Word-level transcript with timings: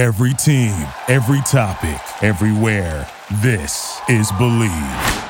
Every 0.00 0.32
team, 0.32 0.72
every 1.08 1.42
topic, 1.42 2.00
everywhere. 2.24 3.06
This 3.42 4.00
is 4.08 4.32
Bleav. 4.32 5.26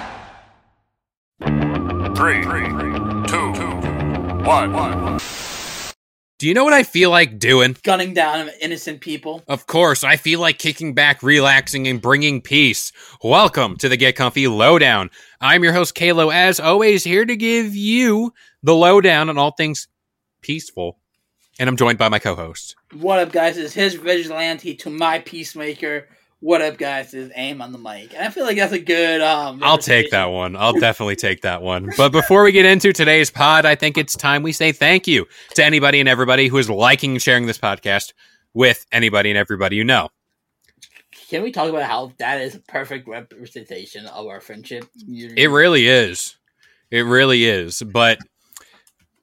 Three, 2.16 2.44
two, 3.26 3.50
one. 4.44 5.18
Do 6.38 6.46
you 6.46 6.54
know 6.54 6.62
what 6.62 6.72
I 6.72 6.84
feel 6.84 7.10
like 7.10 7.40
doing? 7.40 7.76
gunning 7.82 8.14
down 8.14 8.48
innocent 8.60 9.00
people. 9.00 9.42
Of 9.48 9.66
course, 9.66 10.04
I 10.04 10.14
feel 10.14 10.38
like 10.38 10.60
kicking 10.60 10.94
back, 10.94 11.20
relaxing, 11.24 11.88
and 11.88 12.00
bringing 12.00 12.40
peace. 12.40 12.92
Welcome 13.24 13.76
to 13.78 13.88
the 13.88 13.96
Get 13.96 14.14
Comfy 14.14 14.46
Lowdown. 14.46 15.10
I'm 15.40 15.64
your 15.64 15.72
host, 15.72 15.96
Kalo, 15.96 16.30
as 16.30 16.60
always, 16.60 17.02
here 17.02 17.24
to 17.24 17.34
give 17.34 17.74
you 17.74 18.32
the 18.62 18.76
lowdown 18.76 19.28
on 19.30 19.36
all 19.36 19.50
things 19.50 19.88
peaceful. 20.42 21.00
And 21.58 21.68
I'm 21.68 21.76
joined 21.76 21.98
by 21.98 22.08
my 22.08 22.20
co 22.20 22.36
host. 22.36 22.76
What 22.92 23.20
up, 23.20 23.30
guys? 23.30 23.56
Is 23.56 23.72
his 23.72 23.94
vigilante 23.94 24.74
to 24.74 24.90
my 24.90 25.20
peacemaker. 25.20 26.08
What 26.40 26.60
up, 26.60 26.76
guys? 26.76 27.14
Is 27.14 27.30
aim 27.36 27.62
on 27.62 27.70
the 27.70 27.78
mic, 27.78 28.12
and 28.14 28.26
I 28.26 28.30
feel 28.30 28.44
like 28.44 28.56
that's 28.56 28.72
a 28.72 28.80
good. 28.80 29.20
Um, 29.20 29.60
I'll 29.62 29.78
take 29.78 30.10
that 30.10 30.26
one. 30.26 30.56
I'll 30.56 30.72
definitely 30.72 31.14
take 31.14 31.42
that 31.42 31.62
one. 31.62 31.90
But 31.96 32.10
before 32.10 32.42
we 32.42 32.50
get 32.50 32.64
into 32.64 32.92
today's 32.92 33.30
pod, 33.30 33.64
I 33.64 33.76
think 33.76 33.96
it's 33.96 34.16
time 34.16 34.42
we 34.42 34.50
say 34.50 34.72
thank 34.72 35.06
you 35.06 35.26
to 35.54 35.64
anybody 35.64 36.00
and 36.00 36.08
everybody 36.08 36.48
who 36.48 36.58
is 36.58 36.68
liking 36.68 37.12
and 37.12 37.22
sharing 37.22 37.46
this 37.46 37.58
podcast 37.58 38.12
with 38.54 38.84
anybody 38.90 39.30
and 39.30 39.38
everybody 39.38 39.76
you 39.76 39.84
know. 39.84 40.08
Can 41.28 41.44
we 41.44 41.52
talk 41.52 41.68
about 41.68 41.84
how 41.84 42.12
that 42.18 42.40
is 42.40 42.56
a 42.56 42.60
perfect 42.60 43.06
representation 43.06 44.06
of 44.06 44.26
our 44.26 44.40
friendship? 44.40 44.86
It 45.08 45.48
really 45.48 45.86
is. 45.86 46.36
It 46.90 47.02
really 47.02 47.44
is. 47.44 47.82
But 47.82 48.18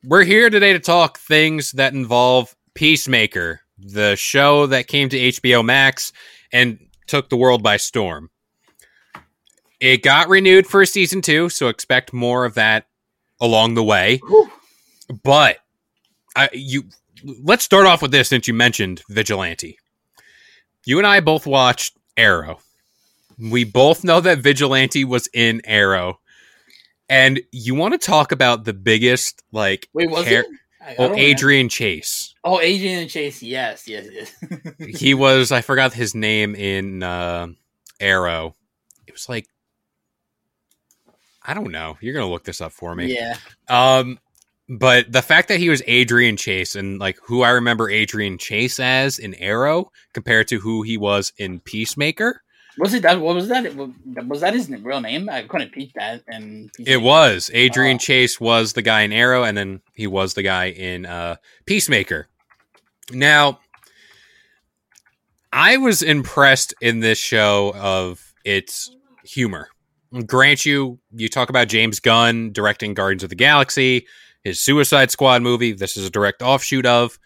we're 0.05 0.23
here 0.23 0.49
today 0.49 0.71
to 0.71 0.79
talk 0.79 1.17
things 1.17 1.71
that 1.73 1.93
involve 1.93 2.55
Peacemaker, 2.77 3.61
the 3.79 4.15
show 4.15 4.67
that 4.67 4.87
came 4.87 5.09
to 5.09 5.17
HBO 5.17 5.65
Max 5.65 6.13
and 6.53 6.77
took 7.07 7.29
the 7.29 7.35
world 7.35 7.63
by 7.63 7.77
storm. 7.77 8.29
It 9.79 10.03
got 10.03 10.29
renewed 10.29 10.67
for 10.67 10.85
season 10.85 11.21
two, 11.21 11.49
so 11.49 11.69
expect 11.69 12.13
more 12.13 12.45
of 12.45 12.53
that 12.53 12.85
along 13.41 13.73
the 13.73 13.83
way. 13.83 14.19
Whew. 14.27 14.51
But 15.23 15.57
I 16.35 16.49
you 16.53 16.83
let's 17.43 17.63
start 17.63 17.87
off 17.87 18.03
with 18.03 18.11
this 18.11 18.29
since 18.29 18.47
you 18.47 18.53
mentioned 18.53 19.01
Vigilante. 19.09 19.79
You 20.85 20.99
and 20.99 21.07
I 21.07 21.19
both 21.19 21.47
watched 21.47 21.97
Arrow. 22.15 22.59
We 23.39 23.63
both 23.63 24.03
know 24.03 24.19
that 24.19 24.39
Vigilante 24.39 25.03
was 25.03 25.27
in 25.33 25.61
Arrow. 25.65 26.19
And 27.09 27.39
you 27.51 27.73
want 27.73 27.93
to 27.93 27.97
talk 27.97 28.31
about 28.31 28.65
the 28.65 28.73
biggest 28.73 29.41
like 29.51 29.87
Wait, 29.93 30.09
was 30.11 30.25
char- 30.25 30.41
it? 30.41 30.45
I- 30.87 30.91
I 30.91 30.95
Oh, 30.99 31.07
don't 31.09 31.19
Adrian 31.19 31.67
Chase. 31.69 32.33
Oh, 32.43 32.59
Adrian 32.61 33.07
Chase. 33.09 33.43
Yes, 33.43 33.87
yes, 33.87 34.07
yes. 34.11 34.33
He 34.99 35.13
was 35.13 35.51
I 35.51 35.61
forgot 35.61 35.93
his 35.93 36.15
name 36.15 36.55
in 36.55 37.03
uh 37.03 37.47
Arrow. 37.99 38.55
It 39.05 39.13
was 39.13 39.27
like 39.27 39.47
I 41.43 41.53
don't 41.53 41.71
know. 41.71 41.97
You're 42.01 42.13
gonna 42.13 42.29
look 42.29 42.43
this 42.43 42.61
up 42.61 42.71
for 42.73 42.93
me. 42.95 43.13
yeah. 43.15 43.37
Um, 43.69 44.19
but 44.69 45.09
the 45.11 45.21
fact 45.21 45.47
that 45.47 45.59
he 45.59 45.69
was 45.69 45.81
Adrian 45.87 46.35
Chase 46.35 46.75
and 46.75 46.99
like 46.99 47.17
who 47.23 47.41
I 47.41 47.51
remember 47.51 47.89
Adrian 47.89 48.37
Chase 48.37 48.79
as 48.79 49.17
in 49.17 49.33
Arrow 49.35 49.91
compared 50.13 50.47
to 50.49 50.59
who 50.59 50.81
he 50.83 50.97
was 50.97 51.31
in 51.37 51.59
Peacemaker, 51.61 52.41
Was 52.79 52.93
it 52.93 53.01
that? 53.03 53.19
What 53.19 53.35
was 53.35 53.47
that? 53.47 53.75
Was 54.27 54.41
that 54.41 54.53
his 54.53 54.69
real 54.69 55.01
name? 55.01 55.29
I 55.29 55.43
couldn't 55.43 55.71
peek 55.71 55.93
that. 55.93 56.21
And 56.27 56.69
it 56.79 57.01
was 57.01 57.49
Adrian 57.53 57.95
Oh. 57.95 57.99
Chase 57.99 58.39
was 58.39 58.73
the 58.73 58.81
guy 58.83 59.01
in 59.01 59.11
Arrow, 59.11 59.43
and 59.43 59.57
then 59.57 59.81
he 59.95 60.05
was 60.07 60.35
the 60.35 60.43
guy 60.43 60.65
in 60.65 61.05
uh, 61.05 61.37
Peacemaker. 61.65 62.27
Now, 63.11 63.59
I 65.51 65.77
was 65.77 66.01
impressed 66.03 66.73
in 66.81 66.99
this 66.99 67.17
show 67.17 67.73
of 67.75 68.33
its 68.45 68.91
humor. 69.23 69.69
Grant 70.25 70.65
you, 70.65 70.99
you 71.11 71.29
talk 71.29 71.49
about 71.49 71.67
James 71.67 71.99
Gunn 71.99 72.51
directing 72.51 72.93
Guardians 72.93 73.23
of 73.23 73.29
the 73.29 73.35
Galaxy, 73.35 74.05
his 74.43 74.59
Suicide 74.59 75.11
Squad 75.11 75.41
movie. 75.41 75.73
This 75.73 75.97
is 75.97 76.05
a 76.05 76.09
direct 76.09 76.41
offshoot 76.41 76.85
of. 76.85 77.17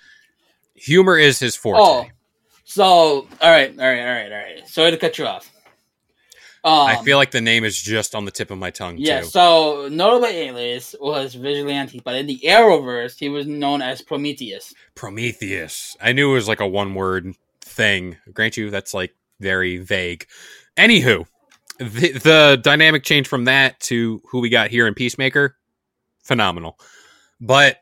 Humor 0.75 1.17
is 1.17 1.39
his 1.39 1.55
forte. 1.55 1.79
Oh, 1.81 2.05
so 2.63 2.83
all 2.83 3.27
right, 3.41 3.71
all 3.77 3.85
right, 3.85 3.99
all 3.99 4.05
right, 4.05 4.31
all 4.31 4.37
right. 4.37 4.67
Sorry 4.67 4.91
to 4.91 4.97
cut 4.97 5.17
you 5.17 5.25
off. 5.25 5.49
Um, 6.63 6.73
I 6.73 6.97
feel 7.03 7.17
like 7.17 7.31
the 7.31 7.41
name 7.41 7.63
is 7.63 7.81
just 7.81 8.13
on 8.13 8.25
the 8.25 8.31
tip 8.31 8.51
of 8.51 8.57
my 8.59 8.69
tongue 8.69 8.97
Yeah, 8.99 9.21
too. 9.21 9.27
so 9.27 9.87
notable 9.91 10.27
alias 10.27 10.95
was 11.01 11.33
visually 11.33 11.63
Vigilante, 11.63 12.01
but 12.03 12.13
in 12.15 12.27
the 12.27 12.39
Arrowverse, 12.43 13.17
he 13.17 13.29
was 13.29 13.47
known 13.47 13.81
as 13.81 14.03
Prometheus. 14.03 14.71
Prometheus. 14.93 15.97
I 15.99 16.11
knew 16.13 16.29
it 16.29 16.35
was 16.35 16.47
like 16.47 16.59
a 16.59 16.67
one 16.67 16.93
word 16.93 17.33
thing. 17.61 18.17
Grant 18.31 18.57
you, 18.57 18.69
that's 18.69 18.93
like 18.93 19.15
very 19.39 19.77
vague. 19.79 20.27
Anywho, 20.77 21.25
the, 21.79 22.11
the 22.11 22.59
dynamic 22.61 23.03
change 23.03 23.27
from 23.27 23.45
that 23.45 23.79
to 23.81 24.21
who 24.29 24.39
we 24.39 24.49
got 24.49 24.69
here 24.69 24.85
in 24.85 24.93
Peacemaker, 24.93 25.57
phenomenal. 26.21 26.77
But 27.39 27.77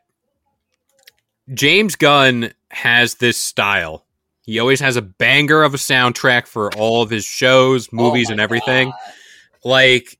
James 1.52 1.96
Gunn 1.96 2.54
has 2.70 3.16
this 3.16 3.36
style. 3.36 4.06
He 4.42 4.58
always 4.58 4.80
has 4.80 4.96
a 4.96 5.02
banger 5.02 5.62
of 5.62 5.74
a 5.74 5.78
soundtrack 5.78 6.46
for 6.46 6.72
all 6.74 7.02
of 7.02 7.10
his 7.10 7.24
shows, 7.24 7.92
movies, 7.92 8.28
Oh 8.28 8.32
and 8.32 8.40
everything. 8.40 8.90
God. 8.90 8.98
Like 9.64 10.18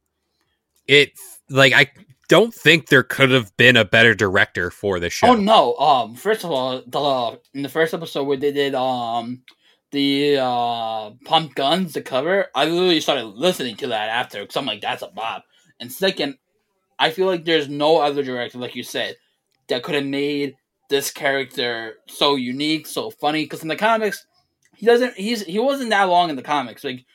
it, 0.87 1.13
like 1.49 1.73
I 1.73 1.91
don't 2.29 2.55
think 2.55 2.89
there 2.89 3.03
could 3.03 3.31
have 3.31 3.57
been 3.57 3.77
a 3.77 3.85
better 3.85 4.15
director 4.15 4.71
for 4.71 5.01
this 5.01 5.13
show. 5.13 5.29
Oh 5.29 5.35
no! 5.35 5.75
Um, 5.77 6.15
first 6.15 6.45
of 6.45 6.51
all, 6.51 6.83
the 6.87 7.41
in 7.55 7.63
the 7.63 7.69
first 7.69 7.95
episode 7.95 8.25
where 8.25 8.37
they 8.37 8.53
did 8.53 8.75
um 8.75 9.43
the 9.91 10.39
uh 10.41 11.11
pump 11.25 11.55
guns, 11.55 11.95
the 11.95 12.03
cover, 12.03 12.47
I 12.55 12.67
literally 12.67 13.01
started 13.01 13.25
listening 13.25 13.77
to 13.79 13.89
that 13.89 14.09
after 14.11 14.43
because 14.43 14.57
I'm 14.57 14.67
like, 14.67 14.81
that's 14.81 15.03
a 15.03 15.09
bop. 15.09 15.45
And 15.81 15.91
second, 15.91 16.37
I 16.99 17.11
feel 17.11 17.27
like 17.27 17.45
there's 17.45 17.69
no 17.69 17.99
other 17.99 18.23
director, 18.23 18.59
like 18.59 18.77
you 18.77 18.83
said, 18.83 19.17
that 19.69 19.83
could 19.83 19.95
have 19.95 20.05
made 20.05 20.55
this 20.91 21.11
character 21.11 21.95
so 22.09 22.37
unique, 22.37 22.87
so 22.87 23.11
funny. 23.11 23.45
Because 23.45 23.63
in 23.63 23.69
the 23.69 23.77
comics, 23.77 24.27
he 24.77 24.85
doesn't. 24.85 25.15
He's 25.15 25.43
he 25.45 25.59
wasn't 25.59 25.91
that 25.91 26.05
long 26.05 26.29
in 26.29 26.37
the 26.37 26.43
comics. 26.43 26.85
Like 26.85 27.07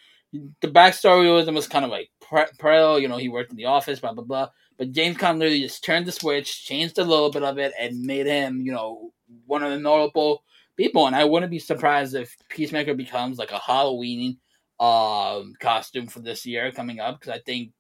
the 0.62 0.68
backstory 0.68 1.32
was 1.32 1.50
was 1.52 1.68
kind 1.68 1.86
of 1.86 1.92
like 1.92 2.10
parallel. 2.58 3.00
You 3.00 3.08
know, 3.08 3.18
he 3.18 3.30
worked 3.30 3.52
in 3.52 3.58
the 3.58 3.66
office, 3.66 4.00
blah 4.00 4.14
blah 4.14 4.24
blah. 4.24 4.50
But 4.78 4.92
James 4.92 5.18
Gunn 5.18 5.40
literally 5.40 5.62
just 5.62 5.84
turned 5.84 6.06
the 6.06 6.12
switch, 6.12 6.66
changed 6.66 6.98
a 6.98 7.04
little 7.04 7.32
bit 7.32 7.44
of 7.44 7.58
it, 7.60 7.74
and 7.80 8.02
made 8.02 8.26
him, 8.26 8.62
you 8.62 8.72
know, 8.72 9.12
one 9.46 9.64
of 9.64 9.72
the 9.72 9.80
notable 9.80 10.44
people. 10.76 11.08
And 11.08 11.16
I 11.16 11.24
wouldn't 11.24 11.52
be 11.52 11.60
surprised 11.60 12.16
if 12.16 12.36
Peacemaker 12.50 12.94
becomes 12.94 13.38
like 13.38 13.52
a 13.52 13.60
Halloween 13.60 14.38
um 14.78 15.54
costume 15.62 16.06
for 16.06 16.20
this 16.20 16.46
year 16.46 16.70
coming 16.70 17.00
up 17.00 17.18
because 17.18 17.34
I 17.34 17.40
think 17.40 17.72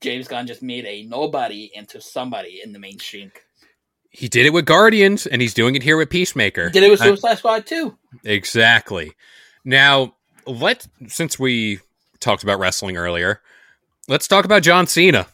James 0.00 0.28
Gunn 0.28 0.46
just 0.46 0.62
made 0.62 0.84
a 0.84 1.02
nobody 1.02 1.70
into 1.74 2.00
somebody 2.00 2.60
in 2.62 2.72
the 2.72 2.78
mainstream. 2.78 3.32
He 4.10 4.28
did 4.28 4.44
it 4.46 4.52
with 4.52 4.66
Guardians, 4.66 5.26
and 5.26 5.40
he's 5.40 5.54
doing 5.54 5.76
it 5.76 5.82
here 5.82 5.96
with 5.96 6.10
Peacemaker. 6.10 6.66
He 6.66 6.72
did 6.72 6.82
it 6.82 6.90
with 6.90 7.00
I- 7.00 7.06
Suicide 7.06 7.38
Squad 7.38 7.66
too. 7.66 7.96
exactly. 8.24 9.12
Now, 9.64 10.14
let 10.46 10.86
since 11.08 11.38
we 11.38 11.78
talked 12.18 12.42
about 12.42 12.58
wrestling 12.58 12.96
earlier, 12.96 13.40
let's 14.08 14.26
talk 14.26 14.44
about 14.44 14.62
John 14.62 14.86
Cena, 14.86 15.26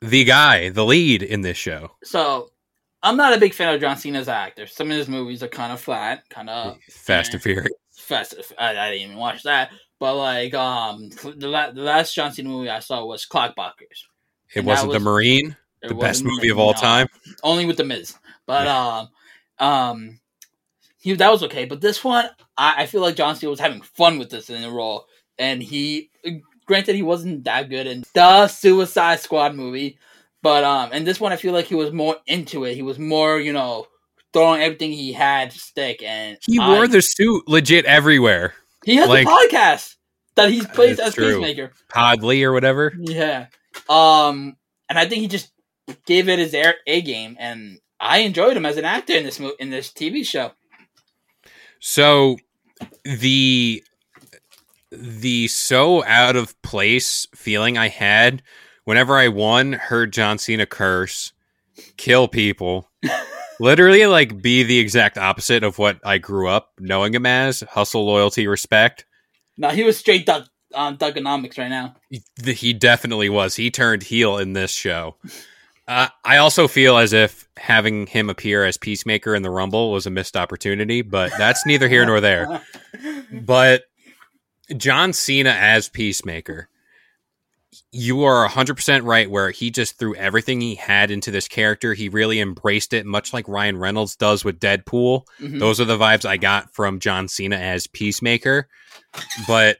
the 0.00 0.24
guy, 0.24 0.68
the 0.68 0.84
lead 0.84 1.22
in 1.22 1.40
this 1.40 1.56
show. 1.56 1.92
So 2.04 2.50
I'm 3.02 3.16
not 3.16 3.34
a 3.34 3.38
big 3.40 3.54
fan 3.54 3.74
of 3.74 3.80
John 3.80 3.96
Cena 3.96 4.20
as 4.20 4.28
an 4.28 4.34
actor. 4.34 4.66
Some 4.66 4.90
of 4.90 4.96
his 4.96 5.08
movies 5.08 5.42
are 5.42 5.48
kind 5.48 5.72
of 5.72 5.80
flat, 5.80 6.22
kind 6.30 6.48
of 6.50 6.78
Fast 6.90 7.32
and 7.34 7.42
Furious. 7.42 7.72
fast. 7.96 8.34
I, 8.58 8.76
I 8.76 8.90
didn't 8.90 9.06
even 9.06 9.16
watch 9.16 9.42
that. 9.42 9.70
But 9.98 10.14
like 10.16 10.54
um, 10.54 11.08
the, 11.08 11.48
la- 11.48 11.72
the 11.72 11.82
last 11.82 12.14
John 12.14 12.32
Cena 12.32 12.48
movie 12.48 12.70
I 12.70 12.78
saw 12.78 13.04
was 13.04 13.26
Clockbuckers. 13.26 14.04
It 14.54 14.64
wasn't 14.64 14.92
the 14.92 15.00
Marine, 15.00 15.56
the 15.82 15.94
best 15.94 16.24
movie 16.24 16.48
of 16.48 16.58
all 16.58 16.72
no, 16.72 16.80
time. 16.80 17.08
only 17.42 17.66
with 17.66 17.76
the 17.76 17.84
Miz. 17.84 18.14
But 18.46 18.66
um, 18.66 19.08
um, 19.58 20.20
he 21.00 21.14
that 21.14 21.30
was 21.30 21.42
okay. 21.44 21.64
But 21.64 21.80
this 21.80 22.02
one, 22.02 22.28
I, 22.56 22.82
I 22.82 22.86
feel 22.86 23.00
like 23.00 23.16
John 23.16 23.36
Cena 23.36 23.50
was 23.50 23.60
having 23.60 23.82
fun 23.82 24.18
with 24.18 24.30
this 24.30 24.50
in 24.50 24.62
the 24.62 24.70
role, 24.70 25.06
and 25.38 25.62
he, 25.62 26.10
granted, 26.66 26.94
he 26.94 27.02
wasn't 27.02 27.44
that 27.44 27.68
good 27.68 27.86
in 27.86 28.04
the 28.14 28.48
Suicide 28.48 29.20
Squad 29.20 29.54
movie, 29.54 29.98
but 30.42 30.64
um, 30.64 30.90
and 30.92 31.06
this 31.06 31.20
one, 31.20 31.32
I 31.32 31.36
feel 31.36 31.52
like 31.52 31.66
he 31.66 31.74
was 31.74 31.92
more 31.92 32.16
into 32.26 32.64
it. 32.64 32.74
He 32.74 32.82
was 32.82 32.98
more, 32.98 33.38
you 33.38 33.52
know, 33.52 33.86
throwing 34.32 34.62
everything 34.62 34.92
he 34.92 35.12
had 35.12 35.50
to 35.52 35.58
stick, 35.58 36.02
and 36.02 36.38
He 36.46 36.58
I- 36.58 36.68
wore 36.68 36.88
the 36.88 37.02
suit 37.02 37.46
legit 37.48 37.84
everywhere. 37.84 38.54
He 38.84 38.96
has 38.96 39.08
like- 39.08 39.26
a 39.26 39.30
podcast 39.30 39.94
that 40.36 40.50
he 40.50 40.62
plays 40.62 40.98
as 41.00 41.14
true. 41.14 41.30
Peacemaker. 41.40 41.72
Podley 41.92 42.44
or 42.44 42.52
whatever. 42.52 42.92
Yeah. 42.96 43.46
Um, 43.88 44.56
and 44.88 44.98
I 44.98 45.06
think 45.06 45.20
he 45.22 45.26
just 45.28 45.50
gave 46.06 46.28
it 46.28 46.38
his 46.38 46.54
air, 46.54 46.76
A 46.86 47.02
game, 47.02 47.36
and 47.38 47.78
I 48.00 48.18
enjoyed 48.18 48.56
him 48.56 48.66
as 48.66 48.76
an 48.76 48.84
actor 48.84 49.14
in 49.14 49.24
this 49.24 49.40
mo- 49.40 49.56
in 49.58 49.70
this 49.70 49.90
TV 49.90 50.24
show. 50.24 50.52
So 51.80 52.36
the 53.04 53.82
the 54.90 55.48
so 55.48 56.04
out 56.04 56.36
of 56.36 56.60
place 56.62 57.26
feeling 57.34 57.76
I 57.76 57.88
had 57.88 58.42
whenever 58.84 59.16
I 59.16 59.28
won, 59.28 59.74
heard 59.74 60.12
John 60.12 60.38
Cena 60.38 60.64
curse, 60.64 61.32
kill 61.96 62.26
people, 62.26 62.88
literally 63.60 64.06
like 64.06 64.40
be 64.40 64.62
the 64.62 64.78
exact 64.78 65.18
opposite 65.18 65.62
of 65.62 65.78
what 65.78 66.00
I 66.04 66.18
grew 66.18 66.48
up 66.48 66.72
knowing 66.78 67.14
him 67.14 67.26
as: 67.26 67.60
hustle, 67.70 68.06
loyalty, 68.06 68.46
respect. 68.46 69.04
No, 69.56 69.70
he 69.70 69.82
was 69.82 69.98
straight 69.98 70.24
Doug, 70.24 70.44
um, 70.74 70.96
Thuganomics 70.98 71.58
right 71.58 71.68
now. 71.68 71.96
He, 72.08 72.22
he 72.52 72.72
definitely 72.72 73.28
was. 73.28 73.56
He 73.56 73.70
turned 73.70 74.04
heel 74.04 74.38
in 74.38 74.52
this 74.52 74.70
show. 74.70 75.16
Uh, 75.88 76.08
I 76.22 76.36
also 76.36 76.68
feel 76.68 76.98
as 76.98 77.14
if 77.14 77.48
having 77.56 78.06
him 78.06 78.28
appear 78.28 78.62
as 78.64 78.76
Peacemaker 78.76 79.34
in 79.34 79.42
the 79.42 79.50
Rumble 79.50 79.90
was 79.90 80.04
a 80.06 80.10
missed 80.10 80.36
opportunity, 80.36 81.00
but 81.00 81.32
that's 81.38 81.64
neither 81.64 81.88
here 81.88 82.04
nor 82.04 82.20
there. 82.20 82.62
But 83.32 83.84
John 84.76 85.12
Cena 85.12 85.50
as 85.50 85.88
Peacemaker, 85.88 86.68
you 87.92 88.24
are 88.24 88.48
100% 88.48 89.04
right 89.04 89.30
where 89.30 89.50
he 89.50 89.70
just 89.70 89.98
threw 89.98 90.14
everything 90.14 90.60
he 90.60 90.74
had 90.74 91.10
into 91.10 91.30
this 91.30 91.46
character. 91.46 91.94
He 91.94 92.08
really 92.08 92.40
embraced 92.40 92.92
it, 92.92 93.06
much 93.06 93.32
like 93.32 93.46
Ryan 93.48 93.76
Reynolds 93.76 94.16
does 94.16 94.44
with 94.44 94.60
Deadpool. 94.60 95.24
Mhm. 95.40 95.58
Those 95.58 95.80
are 95.80 95.84
the 95.84 95.98
vibes 95.98 96.24
I 96.24 96.36
got 96.38 96.74
from 96.74 97.00
John 97.00 97.28
Cena 97.28 97.56
as 97.56 97.86
Peacemaker. 97.86 98.68
But 99.46 99.78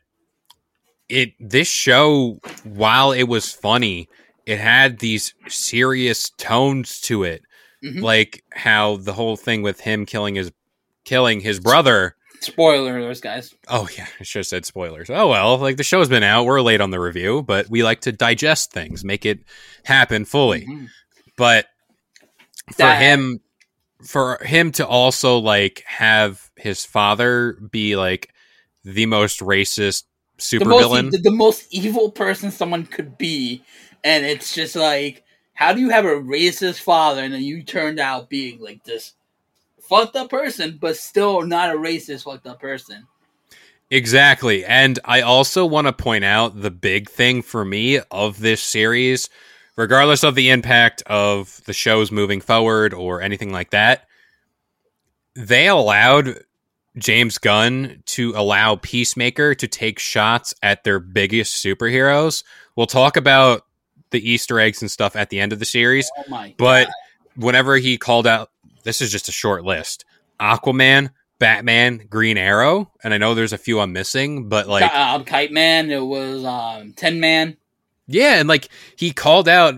it 1.08 1.32
this 1.40 1.68
show, 1.68 2.38
while 2.64 3.12
it 3.12 3.24
was 3.24 3.50
funny, 3.50 4.08
it 4.48 4.58
had 4.58 4.98
these 4.98 5.34
serious 5.46 6.30
tones 6.30 7.00
to 7.02 7.22
it. 7.24 7.42
Mhm. 7.84 8.00
Like 8.02 8.42
how 8.52 8.96
the 8.96 9.12
whole 9.12 9.36
thing 9.36 9.62
with 9.62 9.80
him 9.80 10.06
killing 10.06 10.34
his 10.34 10.50
killing 11.04 11.40
his 11.40 11.60
brother. 11.60 12.16
Spoiler 12.40 13.00
alerts, 13.00 13.20
guys. 13.20 13.54
Oh 13.68 13.88
yeah, 13.96 14.06
I 14.20 14.22
should 14.24 14.40
have 14.40 14.46
said 14.46 14.64
spoilers. 14.64 15.10
Oh 15.10 15.28
well, 15.28 15.58
like 15.58 15.76
the 15.76 15.82
show's 15.84 16.08
been 16.08 16.22
out. 16.22 16.44
We're 16.46 16.60
late 16.62 16.80
on 16.80 16.90
the 16.90 17.00
review, 17.00 17.42
but 17.42 17.68
we 17.68 17.82
like 17.82 18.00
to 18.02 18.12
digest 18.12 18.72
things, 18.72 19.04
make 19.04 19.26
it 19.26 19.40
happen 19.84 20.24
fully. 20.24 20.64
Mhm. 20.66 20.88
But 21.36 21.66
for 22.72 22.76
That- 22.78 23.00
him 23.02 23.40
for 24.06 24.38
him 24.44 24.70
to 24.72 24.86
also 24.86 25.38
like 25.38 25.82
have 25.86 26.50
his 26.56 26.84
father 26.84 27.54
be 27.70 27.96
like 27.96 28.30
the 28.84 29.06
most 29.06 29.40
racist 29.40 30.04
The 30.38 30.64
most, 30.64 30.84
supervillain. 30.84 31.10
the, 31.10 31.18
the 31.18 31.30
most 31.32 31.66
evil 31.70 32.10
person 32.12 32.52
someone 32.52 32.86
could 32.86 33.18
be, 33.18 33.62
and 34.04 34.24
it's 34.24 34.54
just 34.54 34.76
like, 34.76 35.24
how 35.54 35.72
do 35.72 35.80
you 35.80 35.90
have 35.90 36.04
a 36.04 36.08
racist 36.08 36.80
father 36.80 37.22
and 37.22 37.34
then 37.34 37.42
you 37.42 37.62
turned 37.62 37.98
out 37.98 38.28
being 38.28 38.60
like 38.60 38.84
this 38.84 39.14
fucked 39.80 40.16
up 40.16 40.30
person, 40.30 40.78
but 40.80 40.96
still 40.96 41.42
not 41.42 41.74
a 41.74 41.78
racist 41.78 42.24
fucked 42.24 42.46
up 42.46 42.60
person? 42.60 43.06
Exactly. 43.90 44.64
And 44.64 44.98
I 45.04 45.22
also 45.22 45.64
want 45.64 45.86
to 45.86 45.92
point 45.92 46.24
out 46.24 46.60
the 46.60 46.70
big 46.70 47.08
thing 47.08 47.42
for 47.42 47.64
me 47.64 48.00
of 48.10 48.38
this 48.38 48.62
series, 48.62 49.30
regardless 49.76 50.22
of 50.22 50.34
the 50.34 50.50
impact 50.50 51.02
of 51.06 51.62
the 51.64 51.72
shows 51.72 52.12
moving 52.12 52.40
forward 52.40 52.92
or 52.92 53.22
anything 53.22 53.50
like 53.50 53.70
that, 53.70 54.06
they 55.34 55.68
allowed 55.68 56.40
James 56.98 57.38
Gunn 57.38 58.02
to 58.06 58.32
allow 58.36 58.76
Peacemaker 58.76 59.54
to 59.54 59.68
take 59.68 59.98
shots 59.98 60.54
at 60.62 60.84
their 60.84 60.98
biggest 60.98 61.64
superheroes. 61.64 62.44
We'll 62.76 62.86
talk 62.86 63.16
about 63.16 63.62
the 64.10 64.30
Easter 64.30 64.58
eggs 64.60 64.80
and 64.82 64.90
stuff 64.90 65.16
at 65.16 65.30
the 65.30 65.40
end 65.40 65.52
of 65.52 65.58
the 65.58 65.64
series, 65.64 66.10
Oh 66.18 66.22
my 66.28 66.54
but 66.58 66.88
whenever 67.36 67.76
he 67.76 67.98
called 67.98 68.26
out, 68.26 68.50
this 68.84 69.00
is 69.00 69.10
just 69.10 69.28
a 69.28 69.32
short 69.32 69.64
list 69.64 70.04
Aquaman, 70.40 71.10
Batman, 71.38 72.06
Green 72.08 72.36
Arrow, 72.38 72.90
and 73.04 73.12
I 73.14 73.18
know 73.18 73.34
there's 73.34 73.52
a 73.52 73.58
few 73.58 73.80
I'm 73.80 73.92
missing, 73.92 74.48
but 74.48 74.66
like, 74.68 74.92
um, 74.92 75.24
Kite 75.24 75.52
Man, 75.52 75.90
it 75.90 76.00
was 76.04 76.44
um, 76.44 76.92
Tin 76.94 77.20
Man. 77.20 77.56
yeah, 78.06 78.38
and 78.40 78.48
like 78.48 78.68
he 78.96 79.12
called 79.12 79.48
out, 79.48 79.74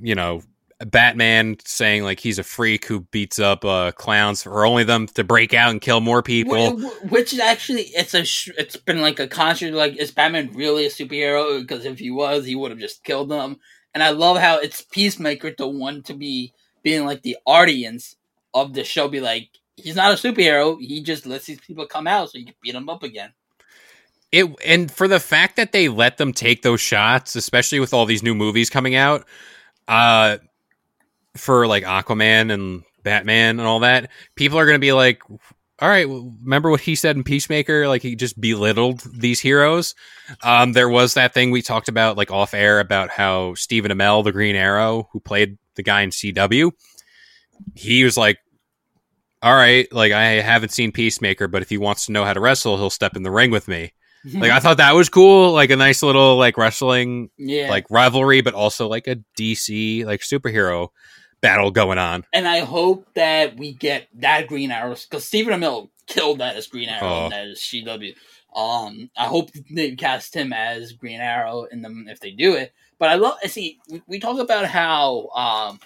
you 0.00 0.14
know, 0.14 0.42
Batman 0.86 1.56
saying 1.64 2.04
like 2.04 2.20
he's 2.20 2.38
a 2.38 2.44
freak 2.44 2.84
who 2.86 3.00
beats 3.00 3.38
up 3.38 3.64
uh, 3.64 3.90
clowns 3.92 4.44
for 4.44 4.64
only 4.64 4.84
them 4.84 5.08
to 5.08 5.24
break 5.24 5.52
out 5.52 5.70
and 5.70 5.80
kill 5.80 6.00
more 6.00 6.22
people. 6.22 6.76
Wh- 6.78 6.82
wh- 6.82 7.12
Which 7.12 7.32
is 7.32 7.40
actually 7.40 7.82
it's 7.82 8.14
a 8.14 8.24
sh- 8.24 8.50
it's 8.56 8.76
been 8.76 9.00
like 9.00 9.18
a 9.18 9.26
constant 9.26 9.74
like 9.74 9.96
is 9.96 10.12
Batman 10.12 10.52
really 10.54 10.86
a 10.86 10.90
superhero? 10.90 11.60
Because 11.60 11.84
if 11.84 11.98
he 11.98 12.10
was, 12.10 12.44
he 12.44 12.54
would 12.54 12.70
have 12.70 12.80
just 12.80 13.02
killed 13.02 13.28
them. 13.28 13.58
And 13.92 14.04
I 14.04 14.10
love 14.10 14.36
how 14.36 14.58
it's 14.58 14.82
Peacemaker 14.82 15.52
the 15.56 15.66
one 15.66 16.02
to 16.04 16.14
be 16.14 16.52
being 16.84 17.04
like 17.04 17.22
the 17.22 17.38
audience 17.44 18.14
of 18.54 18.74
the 18.74 18.84
show. 18.84 19.08
Be 19.08 19.20
like 19.20 19.48
he's 19.76 19.96
not 19.96 20.12
a 20.12 20.14
superhero. 20.14 20.78
He 20.80 21.02
just 21.02 21.26
lets 21.26 21.46
these 21.46 21.60
people 21.60 21.86
come 21.86 22.06
out 22.06 22.30
so 22.30 22.38
you 22.38 22.46
can 22.46 22.54
beat 22.62 22.72
them 22.72 22.88
up 22.88 23.02
again. 23.02 23.32
It 24.30 24.46
and 24.64 24.92
for 24.92 25.08
the 25.08 25.18
fact 25.18 25.56
that 25.56 25.72
they 25.72 25.88
let 25.88 26.18
them 26.18 26.32
take 26.32 26.62
those 26.62 26.80
shots, 26.80 27.34
especially 27.34 27.80
with 27.80 27.92
all 27.92 28.06
these 28.06 28.22
new 28.22 28.34
movies 28.34 28.70
coming 28.70 28.94
out, 28.94 29.26
uh, 29.88 30.36
for 31.38 31.66
like 31.66 31.84
Aquaman 31.84 32.52
and 32.52 32.82
Batman 33.02 33.58
and 33.58 33.66
all 33.66 33.80
that, 33.80 34.10
people 34.34 34.58
are 34.58 34.66
going 34.66 34.76
to 34.76 34.80
be 34.80 34.92
like, 34.92 35.22
"All 35.80 35.88
right, 35.88 36.06
remember 36.08 36.70
what 36.70 36.80
he 36.80 36.94
said 36.94 37.16
in 37.16 37.24
Peacemaker? 37.24 37.88
Like 37.88 38.02
he 38.02 38.16
just 38.16 38.40
belittled 38.40 39.02
these 39.14 39.40
heroes." 39.40 39.94
Um, 40.42 40.72
there 40.72 40.88
was 40.88 41.14
that 41.14 41.34
thing 41.34 41.50
we 41.50 41.62
talked 41.62 41.88
about 41.88 42.16
like 42.16 42.30
off 42.30 42.54
air 42.54 42.80
about 42.80 43.10
how 43.10 43.54
Stephen 43.54 43.90
Amell, 43.90 44.24
the 44.24 44.32
Green 44.32 44.56
Arrow, 44.56 45.08
who 45.12 45.20
played 45.20 45.58
the 45.76 45.82
guy 45.82 46.02
in 46.02 46.10
CW, 46.10 46.72
he 47.74 48.04
was 48.04 48.16
like. 48.16 48.38
All 49.40 49.54
right, 49.54 49.86
like 49.92 50.10
I 50.10 50.40
haven't 50.40 50.72
seen 50.72 50.90
Peacemaker, 50.90 51.46
but 51.46 51.62
if 51.62 51.68
he 51.68 51.78
wants 51.78 52.06
to 52.06 52.12
know 52.12 52.24
how 52.24 52.32
to 52.32 52.40
wrestle, 52.40 52.76
he'll 52.76 52.90
step 52.90 53.14
in 53.14 53.22
the 53.22 53.30
ring 53.30 53.52
with 53.52 53.68
me. 53.68 53.92
Like 54.34 54.50
I 54.50 54.58
thought 54.58 54.78
that 54.78 54.96
was 54.96 55.08
cool, 55.08 55.52
like 55.52 55.70
a 55.70 55.76
nice 55.76 56.02
little 56.02 56.36
like 56.36 56.58
wrestling 56.58 57.30
yeah, 57.38 57.70
like 57.70 57.86
rivalry, 57.88 58.40
but 58.40 58.52
also 58.52 58.88
like 58.88 59.06
a 59.06 59.16
DC 59.38 60.04
like 60.04 60.20
superhero 60.20 60.88
battle 61.40 61.70
going 61.70 61.98
on. 61.98 62.24
and 62.32 62.46
I 62.48 62.60
hope 62.60 63.06
that 63.14 63.56
we 63.56 63.72
get 63.72 64.08
that 64.20 64.46
Green 64.48 64.70
Arrow 64.70 64.94
because 64.94 65.24
Stephen 65.24 65.58
Amell 65.58 65.88
killed 66.06 66.38
that 66.38 66.56
as 66.56 66.66
Green 66.66 66.88
Arrow 66.88 67.06
Oh. 67.08 67.24
and 67.24 67.32
that 67.32 67.46
is 67.48 67.60
CW. 67.60 68.14
Um, 68.56 69.10
I 69.16 69.24
hope 69.26 69.50
they 69.70 69.94
cast 69.94 70.34
him 70.34 70.52
as 70.52 70.92
Green 70.92 71.20
Arrow 71.20 71.64
in 71.64 71.82
them 71.82 72.06
if 72.08 72.18
they 72.20 72.30
do 72.30 72.54
it. 72.54 72.72
But 72.98 73.10
I 73.10 73.14
love 73.14 73.38
see 73.46 73.78
we, 73.88 74.02
we 74.06 74.18
talk 74.20 74.38
about 74.40 74.64
how 74.66 75.28
um 75.28 75.78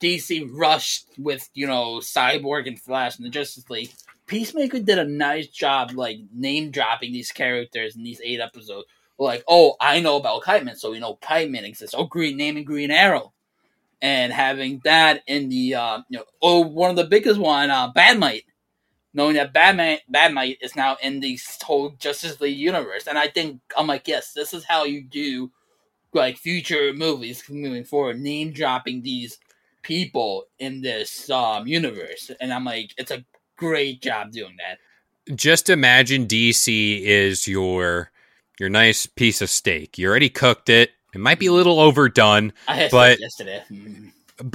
DC 0.00 0.48
rushed 0.52 1.06
with 1.18 1.48
you 1.52 1.66
know 1.66 1.96
Cyborg 1.98 2.66
and 2.66 2.80
Flash 2.80 3.16
and 3.18 3.26
the 3.26 3.30
Justice 3.30 3.68
League. 3.68 3.90
Peacemaker 4.26 4.78
did 4.78 4.98
a 4.98 5.04
nice 5.04 5.48
job 5.48 5.90
like 5.92 6.18
name 6.32 6.70
dropping 6.70 7.12
these 7.12 7.32
characters 7.32 7.96
in 7.96 8.02
these 8.04 8.20
eight 8.24 8.40
episodes. 8.40 8.86
Like, 9.18 9.44
oh, 9.48 9.74
I 9.80 10.00
know 10.00 10.16
about 10.16 10.42
Kite 10.42 10.64
Man, 10.64 10.76
so 10.76 10.92
we 10.92 11.00
know 11.00 11.16
Kite 11.20 11.50
Man 11.50 11.64
exists. 11.66 11.94
Oh, 11.98 12.04
Green 12.04 12.38
naming 12.38 12.64
Green 12.64 12.90
Arrow 12.90 13.34
and 14.02 14.32
having 14.32 14.80
that 14.84 15.22
in 15.26 15.48
the 15.48 15.74
uh, 15.74 15.98
you 16.08 16.18
know 16.18 16.24
oh 16.42 16.60
one 16.60 16.90
of 16.90 16.96
the 16.96 17.04
biggest 17.04 17.38
one 17.38 17.70
uh, 17.70 17.88
Bat-Mite, 17.94 18.44
knowing 19.12 19.34
that 19.34 19.52
Batman 19.52 19.98
Bat-Mite 20.08 20.58
is 20.60 20.76
now 20.76 20.96
in 21.02 21.20
the 21.20 21.38
whole 21.62 21.90
Justice 21.90 22.40
League 22.40 22.58
universe, 22.58 23.06
and 23.06 23.18
I 23.18 23.28
think 23.28 23.60
I'm 23.76 23.86
like 23.86 24.08
yes, 24.08 24.32
this 24.32 24.54
is 24.54 24.64
how 24.64 24.84
you 24.84 25.02
do 25.02 25.50
like 26.12 26.36
future 26.36 26.92
movies 26.92 27.42
moving 27.48 27.84
forward, 27.84 28.20
name 28.20 28.52
dropping 28.52 29.02
these 29.02 29.38
people 29.82 30.44
in 30.58 30.82
this 30.82 31.30
um, 31.30 31.66
universe, 31.66 32.30
and 32.40 32.52
I'm 32.52 32.64
like 32.64 32.92
it's 32.96 33.10
a 33.10 33.24
great 33.56 34.02
job 34.02 34.32
doing 34.32 34.56
that. 34.58 34.78
Just 35.36 35.70
imagine 35.70 36.26
DC 36.26 37.02
is 37.02 37.46
your 37.46 38.10
your 38.58 38.68
nice 38.68 39.06
piece 39.06 39.40
of 39.40 39.50
steak. 39.50 39.98
You 39.98 40.08
already 40.08 40.28
cooked 40.28 40.68
it. 40.68 40.90
It 41.14 41.20
might 41.20 41.38
be 41.38 41.46
a 41.46 41.52
little 41.52 41.80
overdone. 41.80 42.52
I 42.68 42.88
But- 42.90 43.20
yesterday. 43.20 43.62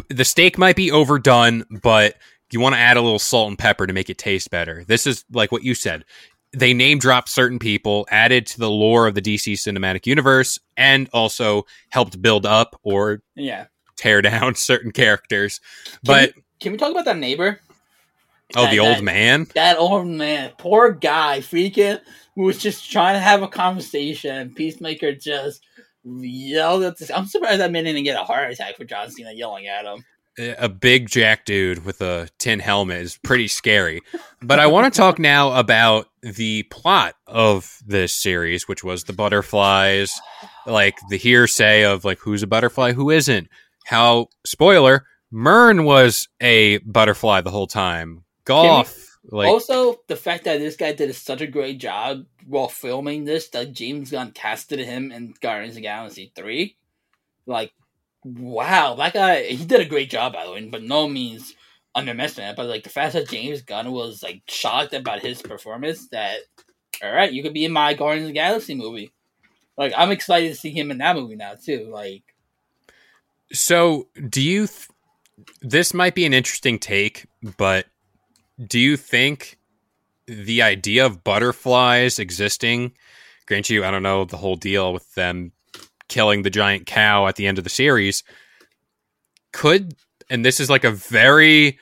The 0.10 0.26
steak 0.26 0.58
might 0.58 0.76
be 0.76 0.90
overdone, 0.90 1.64
but 1.84 2.16
you 2.52 2.60
want 2.60 2.74
to 2.74 2.80
add 2.80 2.98
a 2.98 3.02
little 3.02 3.20
salt 3.20 3.50
and 3.50 3.58
pepper 3.60 3.86
to 3.86 3.94
make 3.94 4.10
it 4.10 4.18
taste 4.18 4.50
better. 4.50 4.84
This 4.88 5.06
is 5.06 5.24
like 5.32 5.52
what 5.52 5.64
you 5.64 5.76
said. 5.76 6.06
They 6.54 6.74
name 6.74 6.98
dropped 6.98 7.30
certain 7.30 7.60
people, 7.60 8.08
added 8.10 8.48
to 8.48 8.60
the 8.60 8.70
lore 8.70 9.06
of 9.06 9.14
the 9.14 9.22
DC 9.22 9.54
cinematic 9.54 10.08
universe, 10.08 10.58
and 10.76 11.08
also 11.14 11.66
helped 11.90 12.20
build 12.20 12.48
up 12.48 12.80
or 12.82 13.22
Yeah, 13.36 13.66
tear 13.96 14.24
down 14.24 14.56
certain 14.56 14.92
characters. 14.92 15.60
Can 15.86 16.00
But 16.04 16.32
we, 16.36 16.42
can 16.62 16.72
we 16.72 16.78
talk 16.80 16.92
about 16.92 17.06
that 17.06 17.18
neighbor? 17.18 17.60
oh, 18.56 18.64
that- 18.64 18.72
the 18.72 18.80
old 18.80 18.98
that- 18.98 19.04
man. 19.04 19.46
That 19.54 19.78
old 19.78 20.08
man, 20.08 20.52
poor 20.58 20.92
guy, 20.94 21.42
freaking 21.42 22.00
was 22.36 22.58
just 22.58 22.90
trying 22.92 23.14
to 23.16 23.20
have 23.20 23.44
a 23.44 23.48
conversation, 23.48 24.52
Peacemaker 24.56 25.14
just 25.14 25.62
yelled 26.06 26.84
at 26.84 26.98
this. 26.98 27.12
I'm 27.12 27.26
surprised 27.26 27.60
that 27.60 27.72
man 27.72 27.84
didn't 27.84 28.04
get 28.04 28.20
a 28.20 28.24
heart 28.24 28.52
attack 28.52 28.78
for 28.78 28.86
John 28.86 29.10
Cena 29.10 29.32
yelling 29.34 29.68
at 29.68 29.86
him. 29.86 30.04
a 30.38 30.70
big 30.70 31.08
jack 31.08 31.46
dude 31.46 31.86
with 31.86 32.02
a 32.02 32.28
tin 32.40 32.60
helmet 32.60 33.02
is 33.02 33.18
pretty 33.24 33.48
scary. 33.48 34.02
But 34.42 34.60
I 34.60 34.68
want 34.68 34.94
to 34.94 34.98
talk 34.98 35.18
now 35.18 35.54
about 35.54 36.08
the 36.22 36.64
plot 36.64 37.16
of 37.26 37.80
this 37.86 38.14
series, 38.14 38.68
which 38.68 38.84
was 38.84 39.06
the 39.06 39.14
butterflies, 39.14 40.14
like 40.66 40.98
the 41.10 41.18
hearsay 41.18 41.84
of 41.84 42.04
like 42.06 42.20
who's 42.20 42.44
a 42.44 42.48
butterfly, 42.48 42.94
who 42.94 43.10
isn't. 43.10 43.48
How 43.86 44.28
spoiler, 44.46 45.06
Murn 45.32 45.84
was 45.86 46.28
a 46.42 46.80
butterfly 46.80 47.42
the 47.42 47.52
whole 47.52 47.68
time. 47.68 48.24
Goff, 48.46 48.96
like 49.30 49.50
also, 49.50 50.02
the 50.08 50.16
fact 50.16 50.44
that 50.44 50.60
this 50.60 50.76
guy 50.76 50.94
did 50.94 51.14
such 51.16 51.42
a 51.42 51.48
great 51.48 51.80
job 51.80 52.26
while 52.46 52.68
filming 52.68 53.26
this, 53.26 53.50
that 53.50 53.74
James 53.74 54.12
Gunn 54.12 54.32
casted 54.32 54.80
him 54.80 55.12
in 55.12 55.34
Guardians 55.42 55.74
of 55.74 55.76
the 55.76 55.82
Galaxy 55.82 56.32
3. 56.36 56.76
Like, 57.46 57.74
wow, 58.24 58.96
that 58.96 59.14
guy, 59.14 59.44
he 59.44 59.66
did 59.66 59.82
a 59.82 59.86
great 59.86 60.10
job, 60.10 60.34
by 60.34 60.46
the 60.46 60.52
way, 60.52 60.66
but 60.66 60.84
no 60.84 61.08
means 61.08 61.56
underestimate 61.96 62.52
it, 62.52 62.56
but 62.58 62.68
like 62.68 62.84
the 62.84 62.90
fact 62.90 63.14
that 63.14 63.30
James 63.30 63.62
Gunn 63.62 63.92
was 63.92 64.22
like 64.22 64.42
shocked 64.48 64.94
about 64.94 65.22
his 65.22 65.42
performance, 65.42 66.10
that 66.10 66.40
all 67.02 67.12
right, 67.12 67.32
you 67.32 67.42
could 67.42 67.54
be 67.54 67.66
in 67.66 67.72
my 67.72 67.94
Guardians 67.94 68.26
of 68.26 68.30
the 68.30 68.34
Galaxy 68.34 68.76
movie. 68.76 69.12
Like 69.78 69.94
I'm 69.98 70.12
excited 70.12 70.50
to 70.50 70.56
see 70.56 70.72
him 70.72 70.92
in 70.92 71.00
that 71.00 71.16
movie 71.16 71.36
now 71.36 71.56
too. 71.56 71.88
Like 71.90 72.24
So, 73.52 74.10
do 74.30 74.42
you? 74.42 74.68
Th- 74.68 74.90
this 75.62 75.94
might 75.94 76.16
be 76.16 76.26
an 76.26 76.34
interesting 76.34 76.80
take, 76.80 77.26
but 77.58 77.86
do 78.64 78.80
you 78.80 78.98
think 78.98 79.58
the 80.28 80.62
idea 80.62 81.06
of 81.06 81.24
butterflies 81.24 82.20
existing? 82.20 82.94
Grant 83.48 83.70
you, 83.70 83.84
I 83.84 83.92
don't 83.92 84.04
know 84.04 84.26
the 84.26 84.38
whole 84.38 84.56
deal 84.56 84.94
with 84.94 85.14
them 85.16 85.52
killing 86.08 86.44
the 86.44 86.50
giant 86.50 86.86
cow 86.86 87.28
at 87.28 87.36
the 87.36 87.48
end 87.48 87.58
of 87.58 87.64
the 87.64 87.70
series. 87.70 88.24
Could 89.52 89.96
and 90.30 90.44
this 90.44 90.60
is 90.60 90.70
like 90.70 90.84
a 90.84 90.92
very 90.92 91.78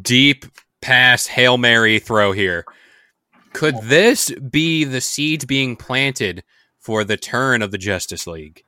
deep 0.00 0.46
pass 0.80 1.26
hail 1.26 1.58
mary 1.58 1.98
throw 1.98 2.32
here. 2.32 2.64
Could 3.52 3.76
this 3.82 4.30
be 4.30 4.84
the 4.84 5.00
seeds 5.00 5.44
being 5.44 5.76
planted 5.76 6.42
for 6.78 7.04
the 7.04 7.16
turn 7.16 7.62
of 7.62 7.70
the 7.70 7.78
Justice 7.78 8.26
League, 8.26 8.64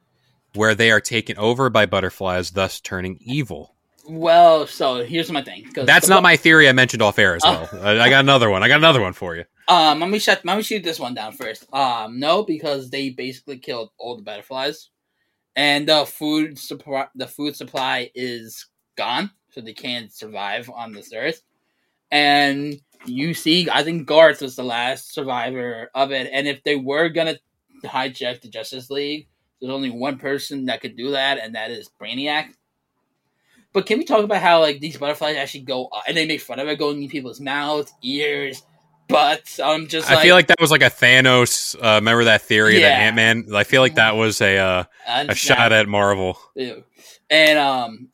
where 0.55 0.75
they 0.75 0.91
are 0.91 1.01
taken 1.01 1.39
over 1.39 1.71
by 1.71 1.87
butterflies, 1.87 2.51
thus 2.51 2.81
turning 2.81 3.19
evil? 3.21 3.74
Well, 4.07 4.67
so 4.67 5.05
here's 5.05 5.31
my 5.31 5.43
thing. 5.43 5.71
That's 5.75 6.09
not 6.09 6.23
my 6.23 6.37
theory. 6.37 6.69
I 6.69 6.73
mentioned 6.73 7.03
off 7.03 7.19
air 7.19 7.37
as 7.37 7.43
well. 7.43 7.69
I 7.83 7.99
I 7.99 8.11
got 8.11 8.21
another 8.21 8.51
one. 8.51 8.63
I 8.63 8.69
got 8.69 8.77
another 8.79 9.01
one 9.01 9.15
for 9.15 9.35
you. 9.35 9.45
Um, 9.67 10.01
let 10.01 10.11
me 10.11 10.19
shut. 10.19 10.45
Let 10.45 10.57
me 10.57 10.63
shoot 10.63 10.85
this 10.85 11.01
one 11.01 11.15
down 11.15 11.33
first. 11.33 11.67
Um, 11.73 12.19
no, 12.19 12.43
because 12.43 12.91
they 12.91 13.11
basically 13.11 13.59
killed 13.59 13.91
all 13.99 14.17
the 14.17 14.23
butterflies, 14.23 14.91
and 15.57 15.89
the 15.89 16.05
food 16.05 16.59
supply. 16.59 17.07
The 17.15 17.27
food 17.27 17.57
supply 17.57 18.11
is 18.15 18.67
gone, 18.97 19.31
so 19.51 19.61
they 19.63 19.73
can't 19.73 20.13
survive 20.13 20.69
on 20.69 20.93
this 20.93 21.13
earth. 21.15 21.43
And 22.11 22.79
you 23.07 23.33
see, 23.33 23.69
I 23.71 23.83
think 23.83 24.07
Garth 24.07 24.43
was 24.43 24.57
the 24.57 24.65
last 24.65 25.15
survivor 25.15 25.91
of 25.95 26.13
it. 26.13 26.29
And 26.33 26.47
if 26.47 26.63
they 26.63 26.77
were 26.77 27.09
gonna 27.09 27.39
hijack 27.85 28.43
the 28.43 28.49
Justice 28.49 28.91
League, 28.91 29.29
there's 29.61 29.73
only 29.73 29.91
one 29.91 30.19
person 30.19 30.67
that 30.67 30.83
could 30.83 30.97
do 30.97 31.13
that, 31.13 31.39
and 31.39 31.55
that 31.55 31.71
is 31.71 31.91
Brainiac. 32.01 32.53
But 33.75 33.87
can 33.87 33.99
we 33.99 34.05
talk 34.05 34.23
about 34.25 34.41
how 34.41 34.61
like 34.61 34.79
these 34.81 34.97
butterflies 34.97 35.37
actually 35.37 35.65
go 35.65 35.89
uh, 35.93 36.01
and 36.07 36.17
they 36.17 36.27
make 36.27 36.41
fun 36.41 36.61
of 36.61 36.69
it 36.69 36.79
going 36.79 37.03
in 37.03 37.09
people's 37.11 37.41
mouths, 37.41 37.93
ears, 38.03 38.63
butts? 39.09 39.59
I'm 39.59 39.89
just 39.89 40.09
I 40.09 40.15
like, 40.15 40.23
feel 40.23 40.37
like 40.37 40.47
that 40.47 40.61
was 40.61 40.71
like 40.71 40.83
a 40.83 40.91
Thanos. 40.91 41.75
Uh, 41.75 41.97
remember 41.97 42.25
that 42.25 42.43
theory 42.43 42.79
Yeah. 42.79 42.89
that 42.89 43.01
Ant 43.01 43.17
Man? 43.17 43.47
I 43.53 43.65
feel 43.65 43.83
like 43.83 43.97
that 43.97 44.15
was 44.15 44.41
a 44.41 44.57
uh, 44.57 44.85
a 45.09 45.35
shot 45.35 45.73
at 45.73 45.89
Marvel. 45.89 46.39
Ew. 46.55 46.85
And 47.29 47.59
um, 47.59 48.11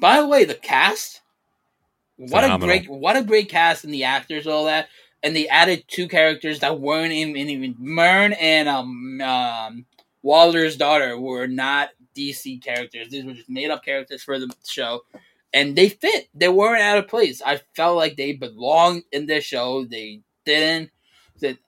by 0.00 0.20
the 0.20 0.26
way, 0.26 0.44
the 0.44 0.54
cast, 0.54 1.20
what 2.16 2.42
Phenomenal. 2.42 2.74
a 2.74 2.78
great, 2.80 2.90
what 2.90 3.16
a 3.16 3.22
great 3.22 3.48
cast, 3.48 3.84
and 3.84 3.94
the 3.94 4.04
actors, 4.04 4.48
all 4.48 4.64
that, 4.64 4.88
and 5.22 5.36
they 5.36 5.46
added 5.46 5.84
two 5.86 6.08
characters 6.08 6.58
that 6.58 6.80
weren't 6.80 7.12
in, 7.12 7.36
in 7.36 7.50
even 7.50 7.76
Murn 7.78 8.32
and 8.32 8.68
um, 8.68 9.20
um 9.20 9.86
Waller's 10.22 10.76
daughter 10.76 11.20
were 11.20 11.46
not 11.46 11.90
DC 12.16 12.62
characters. 12.62 13.08
These 13.10 13.24
were 13.24 13.32
just 13.32 13.50
made 13.50 13.70
up 13.70 13.84
characters 13.84 14.22
for 14.22 14.38
the 14.38 14.52
show, 14.66 15.02
and 15.52 15.76
they 15.76 15.88
fit. 15.88 16.28
They 16.34 16.48
weren't 16.48 16.82
out 16.82 16.98
of 16.98 17.08
place. 17.08 17.42
I 17.44 17.60
felt 17.74 17.96
like 17.96 18.16
they 18.16 18.32
belonged 18.32 19.04
in 19.12 19.26
this 19.26 19.44
show. 19.44 19.84
They 19.84 20.20
didn't. 20.44 20.90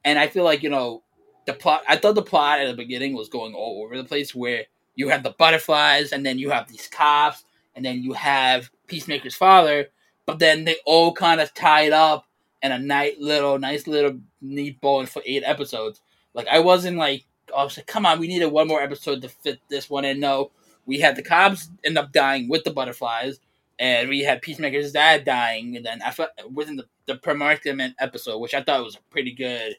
And 0.04 0.18
I 0.18 0.28
feel 0.28 0.44
like 0.44 0.62
you 0.62 0.70
know 0.70 1.02
the 1.46 1.52
plot. 1.52 1.82
I 1.88 1.96
thought 1.96 2.14
the 2.14 2.22
plot 2.22 2.60
at 2.60 2.68
the 2.68 2.76
beginning 2.76 3.14
was 3.14 3.28
going 3.28 3.54
all 3.54 3.82
over 3.84 3.96
the 3.96 4.04
place, 4.04 4.34
where 4.34 4.64
you 4.94 5.08
have 5.08 5.22
the 5.22 5.34
butterflies, 5.38 6.12
and 6.12 6.24
then 6.24 6.38
you 6.38 6.50
have 6.50 6.68
these 6.68 6.88
cops, 6.88 7.44
and 7.74 7.84
then 7.84 8.02
you 8.02 8.14
have 8.14 8.70
Peacemaker's 8.86 9.34
father, 9.34 9.88
but 10.24 10.38
then 10.38 10.64
they 10.64 10.76
all 10.86 11.12
kind 11.12 11.40
of 11.40 11.52
tied 11.54 11.92
up 11.92 12.26
in 12.62 12.72
a 12.72 12.78
nice 12.78 13.14
little, 13.20 13.58
nice 13.58 13.86
little 13.86 14.18
neat 14.40 14.80
bow 14.80 15.04
for 15.06 15.22
eight 15.26 15.42
episodes. 15.44 16.00
Like 16.34 16.48
I 16.48 16.60
wasn't 16.60 16.96
like, 16.96 17.24
I 17.54 17.64
was 17.64 17.76
like, 17.76 17.86
come 17.86 18.06
on, 18.06 18.18
we 18.18 18.28
needed 18.28 18.46
one 18.46 18.68
more 18.68 18.82
episode 18.82 19.22
to 19.22 19.28
fit 19.28 19.60
this 19.68 19.90
one 19.90 20.04
in. 20.04 20.20
No, 20.20 20.50
we 20.86 21.00
had 21.00 21.16
the 21.16 21.22
cops 21.22 21.68
end 21.84 21.98
up 21.98 22.12
dying 22.12 22.48
with 22.48 22.64
the 22.64 22.72
butterflies, 22.72 23.40
and 23.78 24.08
we 24.08 24.20
had 24.20 24.42
Peacemaker's 24.42 24.92
dad 24.92 25.24
dying, 25.24 25.76
and 25.76 25.84
then 25.84 26.02
I 26.02 26.10
felt 26.10 26.30
within 26.52 26.76
the 26.76 26.86
the 27.06 27.16
penultimate 27.16 27.94
episode, 27.98 28.38
which 28.38 28.54
I 28.54 28.62
thought 28.62 28.84
was 28.84 28.98
pretty 29.10 29.32
good, 29.32 29.76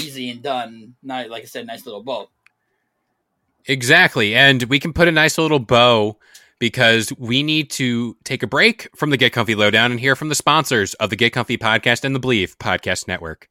easy 0.00 0.30
and 0.30 0.42
done. 0.42 0.94
Not 1.02 1.28
like 1.30 1.42
I 1.42 1.46
said, 1.46 1.66
nice 1.66 1.84
little 1.84 2.02
bow. 2.02 2.28
Exactly. 3.66 4.34
And 4.34 4.62
we 4.64 4.78
can 4.78 4.92
put 4.92 5.08
a 5.08 5.12
nice 5.12 5.38
little 5.38 5.58
bow 5.58 6.18
because 6.58 7.12
we 7.18 7.42
need 7.42 7.70
to 7.70 8.16
take 8.22 8.42
a 8.42 8.46
break 8.46 8.88
from 8.94 9.10
the 9.10 9.16
Get 9.16 9.32
Comfy 9.32 9.54
Lowdown 9.54 9.90
and 9.90 10.00
hear 10.00 10.14
from 10.14 10.28
the 10.28 10.34
sponsors 10.34 10.94
of 10.94 11.10
the 11.10 11.16
Get 11.16 11.32
Comfy 11.32 11.58
podcast 11.58 12.04
and 12.04 12.14
the 12.14 12.20
Bleav 12.20 12.56
Podcast 12.56 13.08
Network. 13.08 13.48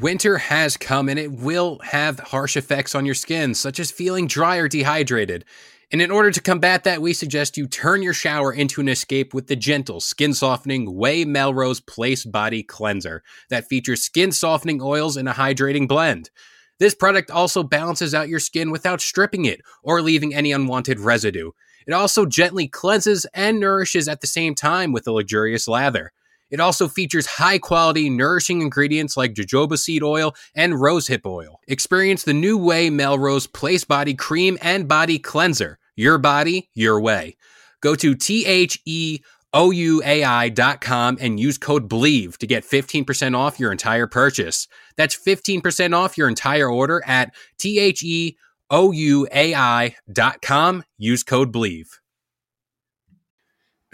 Winter 0.00 0.38
has 0.38 0.76
come 0.76 1.08
and 1.08 1.18
it 1.18 1.32
will 1.32 1.80
have 1.82 2.20
harsh 2.20 2.56
effects 2.56 2.94
on 2.94 3.04
your 3.04 3.16
skin, 3.16 3.52
such 3.52 3.80
as 3.80 3.90
feeling 3.90 4.28
dry 4.28 4.58
or 4.58 4.68
dehydrated. 4.68 5.44
And 5.90 6.00
in 6.00 6.12
order 6.12 6.30
to 6.30 6.40
combat 6.40 6.84
that, 6.84 7.02
we 7.02 7.12
suggest 7.12 7.56
you 7.56 7.66
turn 7.66 8.00
your 8.00 8.12
shower 8.12 8.52
into 8.52 8.80
an 8.80 8.88
escape 8.88 9.34
with 9.34 9.48
the 9.48 9.56
gentle, 9.56 10.00
skin 10.00 10.34
softening 10.34 10.86
OUAI 10.86 11.26
Melrose 11.26 11.80
Place 11.80 12.24
Body 12.24 12.62
Cleanser 12.62 13.24
that 13.50 13.66
features 13.66 14.02
skin 14.02 14.30
softening 14.30 14.80
oils 14.80 15.16
and 15.16 15.28
a 15.28 15.32
hydrating 15.32 15.88
blend. 15.88 16.30
This 16.78 16.94
product 16.94 17.32
also 17.32 17.64
balances 17.64 18.14
out 18.14 18.28
your 18.28 18.38
skin 18.38 18.70
without 18.70 19.00
stripping 19.00 19.46
it 19.46 19.62
or 19.82 20.00
leaving 20.00 20.32
any 20.32 20.52
unwanted 20.52 21.00
residue. 21.00 21.50
It 21.88 21.92
also 21.92 22.24
gently 22.24 22.68
cleanses 22.68 23.26
and 23.34 23.58
nourishes 23.58 24.06
at 24.06 24.20
the 24.20 24.28
same 24.28 24.54
time 24.54 24.92
with 24.92 25.08
a 25.08 25.12
luxurious 25.12 25.66
lather. 25.66 26.12
It 26.50 26.60
also 26.60 26.88
features 26.88 27.26
high 27.26 27.58
quality, 27.58 28.08
nourishing 28.08 28.62
ingredients 28.62 29.16
like 29.16 29.34
jojoba 29.34 29.78
seed 29.78 30.02
oil 30.02 30.34
and 30.54 30.74
rosehip 30.74 31.26
oil. 31.26 31.60
Experience 31.68 32.22
the 32.22 32.32
new 32.32 32.58
OUAI 32.58 32.92
Melrose 32.92 33.46
Place 33.46 33.84
Body 33.84 34.14
Cream 34.14 34.58
and 34.62 34.88
Body 34.88 35.18
Cleanser. 35.18 35.78
Your 35.96 36.18
body, 36.18 36.70
your 36.74 37.00
way. 37.00 37.36
Go 37.80 37.94
to 37.96 38.14
T 38.14 38.46
H 38.46 38.80
E 38.86 39.20
O 39.52 39.70
U 39.70 40.02
A 40.04 40.24
I.com 40.24 41.18
and 41.20 41.40
use 41.40 41.58
code 41.58 41.88
BLEAV 41.88 42.36
to 42.38 42.46
get 42.46 42.64
15% 42.64 43.36
off 43.36 43.58
your 43.58 43.72
entire 43.72 44.06
purchase. 44.06 44.68
That's 44.96 45.16
15% 45.16 45.96
off 45.96 46.18
your 46.18 46.28
entire 46.28 46.70
order 46.70 47.02
at 47.06 47.34
T 47.58 47.78
H 47.78 48.02
E 48.02 48.36
O 48.70 48.92
U 48.92 49.26
A 49.32 49.54
I.com. 49.54 50.84
Use 50.98 51.22
code 51.22 51.52
BLEAV. 51.52 51.86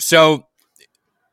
So, 0.00 0.46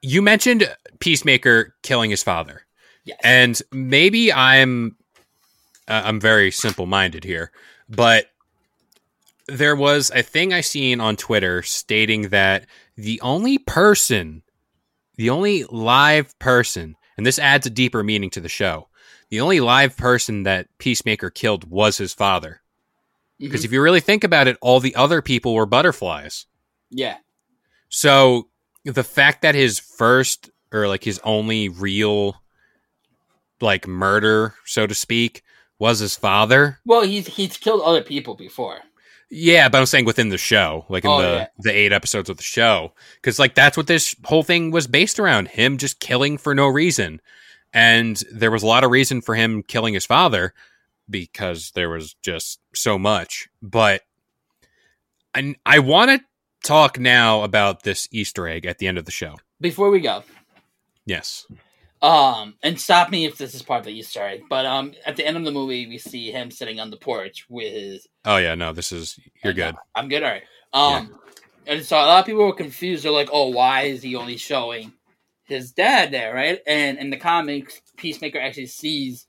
you 0.02 0.22
mentioned 0.22 0.74
Peacemaker 1.00 1.76
killing 1.84 2.10
his 2.10 2.24
father. 2.24 2.66
Yes. 3.04 3.20
And 3.24 3.62
maybe 3.72 4.32
I'm 4.32 4.96
uh, 5.88 6.04
I'm 6.06 6.20
very 6.20 6.52
simple 6.52 6.86
minded 6.86 7.24
here, 7.24 7.52
but 7.90 8.26
there 9.48 9.76
was 9.76 10.12
a 10.14 10.22
thing 10.22 10.54
I 10.54 10.62
seen 10.62 11.02
on 11.02 11.16
Twitter 11.18 11.62
stating 11.64 12.30
that 12.30 12.66
the 12.96 13.20
only 13.22 13.58
person, 13.58 14.44
the 15.16 15.30
only 15.32 15.64
live 15.66 16.38
person, 16.40 16.96
and 17.18 17.26
this 17.26 17.40
adds 17.40 17.66
a 17.66 17.72
deeper 17.72 18.04
meaning 18.04 18.30
to 18.32 18.40
the 18.40 18.48
show. 18.50 18.88
The 19.30 19.42
only 19.42 19.60
live 19.60 19.98
person 19.98 20.44
that 20.44 20.68
Peacemaker 20.78 21.30
killed 21.30 21.70
was 21.70 21.98
his 21.98 22.14
father. 22.14 22.62
Because 23.40 23.62
Mhm. 23.62 23.66
if 23.66 23.72
you 23.72 23.82
really 23.82 24.00
think 24.02 24.24
about 24.24 24.48
it, 24.48 24.58
all 24.62 24.80
the 24.80 24.96
other 24.96 25.22
people 25.22 25.54
were 25.56 25.66
butterflies. 25.66 26.46
yeah, 26.92 27.18
So 27.90 28.50
the 28.86 29.04
fact 29.04 29.42
that 29.42 29.56
his 29.56 29.80
first 29.80 30.50
or 30.72 30.88
like 30.88 31.04
his 31.04 31.20
only 31.24 31.70
real 31.70 32.42
like 33.60 33.88
murder, 33.88 34.56
so 34.66 34.88
to 34.88 34.96
speak, 34.96 35.44
was 35.80 36.00
his 36.00 36.16
father. 36.16 36.80
well, 36.86 37.02
he's 37.04 37.28
he's 37.28 37.58
killed 37.58 37.82
other 37.84 38.02
people 38.04 38.36
before. 38.36 38.80
Yeah, 39.34 39.70
but 39.70 39.78
I'm 39.80 39.86
saying 39.86 40.06
within 40.06 40.28
the 40.30 40.38
show, 40.38 40.86
like 40.90 41.06
in 41.06 41.12
Oh, 41.12 41.22
the 41.22 41.28
yeah. 41.28 41.48
the 41.60 41.72
eight 41.72 41.94
episodes 41.94 42.30
of 42.30 42.38
the 42.38 42.44
show, 42.44 42.94
because 43.16 43.40
like 43.40 43.56
that's 43.56 43.78
what 43.78 43.88
this 43.88 44.16
whole 44.26 44.44
thing 44.44 44.72
was 44.72 44.88
based 44.88 45.20
around 45.20 45.48
him 45.50 45.78
just 45.78 46.00
killing 46.00 46.38
for 46.38 46.54
no 46.54 46.68
reason, 46.68 47.22
and 47.74 48.22
there 48.32 48.52
was 48.52 48.64
a 48.64 48.68
lot 48.68 48.84
of 48.84 48.92
reason 48.92 49.22
for 49.22 49.36
him 49.36 49.64
killing 49.64 49.94
his 49.94 50.06
father 50.06 50.54
because 51.10 51.72
there 51.76 51.90
was 51.90 52.14
just 52.22 52.60
so 52.76 52.98
much. 53.00 53.48
But 53.62 54.02
I 55.34 55.56
I 55.66 55.80
want 55.80 56.12
to 56.12 56.26
talk 56.64 57.00
now 57.00 57.44
about 57.44 57.84
this 57.84 58.08
Easter 58.12 58.48
egg 58.48 58.66
at 58.66 58.78
the 58.78 58.88
end 58.88 58.98
of 58.98 59.06
the 59.06 59.12
show. 59.12 59.36
Before 59.60 59.90
we 59.92 60.00
go, 60.00 60.24
Yes. 61.06 61.46
um, 62.02 62.56
and 62.64 62.80
stop 62.80 63.10
me 63.10 63.26
if 63.26 63.38
this 63.38 63.54
is 63.56 63.62
part 63.62 63.80
of 63.82 63.86
the 63.86 63.94
Easter 63.94 64.22
egg, 64.22 64.42
but 64.50 64.66
um, 64.66 64.94
at 65.06 65.16
the 65.16 65.26
end 65.26 65.38
of 65.38 65.44
the 65.44 65.52
movie, 65.52 65.88
we 65.88 65.98
see 65.98 66.32
him 66.32 66.52
sitting 66.52 66.80
on 66.80 66.90
the 66.92 66.98
porch 66.98 67.46
with 67.50 67.74
his. 67.74 68.08
Oh 68.26 68.38
yeah, 68.38 68.56
no, 68.56 68.74
this 68.74 68.92
is 68.92 69.20
you're 69.44 69.54
good. 69.54 69.76
I'm 69.96 70.08
good. 70.10 70.24
All 70.24 70.30
right. 70.32 70.44
Um, 70.74 71.16
and 71.68 71.84
so 71.86 71.98
a 71.98 72.06
lot 72.06 72.20
of 72.22 72.26
people 72.26 72.46
were 72.46 72.54
confused. 72.54 73.04
They're 73.04 73.12
like, 73.12 73.30
"Oh, 73.32 73.50
why 73.50 73.82
is 73.84 74.02
he 74.02 74.16
only 74.16 74.38
showing 74.38 74.94
his 75.44 75.72
dad 75.74 76.12
there?" 76.12 76.34
Right? 76.34 76.60
And 76.66 76.98
in 76.98 77.10
the 77.10 77.18
comics, 77.18 77.82
Peacemaker 77.98 78.40
actually 78.40 78.68
sees 78.68 79.28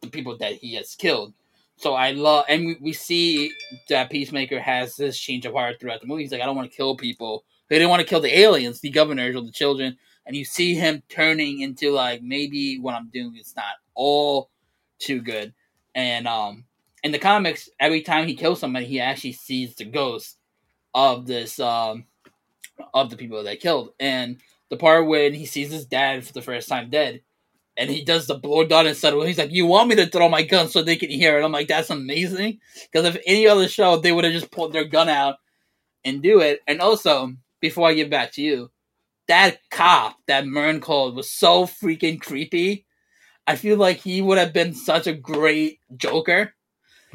the 0.00 0.08
people 0.08 0.36
that 0.38 0.54
he 0.54 0.74
has 0.74 0.94
killed. 0.94 1.34
So 1.82 1.94
I 1.94 2.12
love, 2.12 2.44
and 2.48 2.64
we, 2.64 2.76
we 2.80 2.92
see 2.92 3.52
that 3.88 4.08
Peacemaker 4.08 4.60
has 4.60 4.94
this 4.94 5.18
change 5.18 5.46
of 5.46 5.52
heart 5.52 5.80
throughout 5.80 6.00
the 6.00 6.06
movie. 6.06 6.22
He's 6.22 6.30
like, 6.30 6.40
"I 6.40 6.46
don't 6.46 6.54
want 6.54 6.70
to 6.70 6.76
kill 6.76 6.96
people." 6.96 7.44
They 7.68 7.76
didn't 7.76 7.90
want 7.90 8.00
to 8.02 8.06
kill 8.06 8.20
the 8.20 8.38
aliens, 8.38 8.80
the 8.80 8.90
governors, 8.90 9.34
or 9.34 9.42
the 9.42 9.50
children. 9.50 9.98
and 10.24 10.36
you 10.36 10.44
see 10.44 10.74
him 10.76 11.02
turning 11.08 11.60
into 11.60 11.90
like 11.90 12.22
maybe 12.22 12.78
what 12.78 12.94
I'm 12.94 13.10
doing 13.12 13.36
is 13.36 13.54
not 13.56 13.74
all 13.94 14.50
too 15.00 15.20
good. 15.20 15.52
And 15.96 16.28
um, 16.28 16.66
in 17.02 17.10
the 17.10 17.18
comics, 17.18 17.68
every 17.80 18.02
time 18.02 18.28
he 18.28 18.36
kills 18.36 18.60
somebody, 18.60 18.86
he 18.86 19.00
actually 19.00 19.32
sees 19.32 19.74
the 19.74 19.84
ghost 19.84 20.38
of 20.94 21.26
this 21.26 21.58
um 21.58 22.06
of 22.94 23.10
the 23.10 23.16
people 23.16 23.42
that 23.42 23.60
killed. 23.60 23.90
And 23.98 24.38
the 24.70 24.76
part 24.76 25.08
when 25.08 25.34
he 25.34 25.46
sees 25.46 25.72
his 25.72 25.86
dad 25.86 26.24
for 26.24 26.32
the 26.32 26.42
first 26.42 26.68
time 26.68 26.90
dead, 26.90 27.22
and 27.82 27.90
he 27.90 28.04
does 28.04 28.28
the 28.28 28.36
blow 28.36 28.64
dart 28.64 28.86
instead 28.86 29.12
of 29.12 29.26
he's 29.26 29.38
like, 29.38 29.50
"You 29.50 29.66
want 29.66 29.88
me 29.88 29.96
to 29.96 30.06
throw 30.06 30.28
my 30.28 30.42
gun 30.42 30.68
so 30.68 30.82
they 30.82 30.94
can 30.94 31.10
hear 31.10 31.36
it?" 31.36 31.44
I'm 31.44 31.50
like, 31.50 31.66
"That's 31.66 31.90
amazing." 31.90 32.60
Because 32.90 33.06
if 33.06 33.20
any 33.26 33.48
other 33.48 33.68
show, 33.68 33.96
they 33.96 34.12
would 34.12 34.22
have 34.22 34.32
just 34.32 34.52
pulled 34.52 34.72
their 34.72 34.84
gun 34.84 35.08
out 35.08 35.38
and 36.04 36.22
do 36.22 36.38
it. 36.38 36.60
And 36.68 36.80
also, 36.80 37.32
before 37.60 37.88
I 37.88 37.94
get 37.94 38.08
back 38.08 38.30
to 38.34 38.42
you, 38.42 38.70
that 39.26 39.58
cop 39.68 40.16
that 40.28 40.46
Murn 40.46 40.80
called 40.80 41.16
was 41.16 41.28
so 41.28 41.66
freaking 41.66 42.20
creepy. 42.20 42.86
I 43.48 43.56
feel 43.56 43.76
like 43.76 43.96
he 43.96 44.22
would 44.22 44.38
have 44.38 44.52
been 44.52 44.74
such 44.74 45.08
a 45.08 45.12
great 45.12 45.80
Joker. 45.96 46.54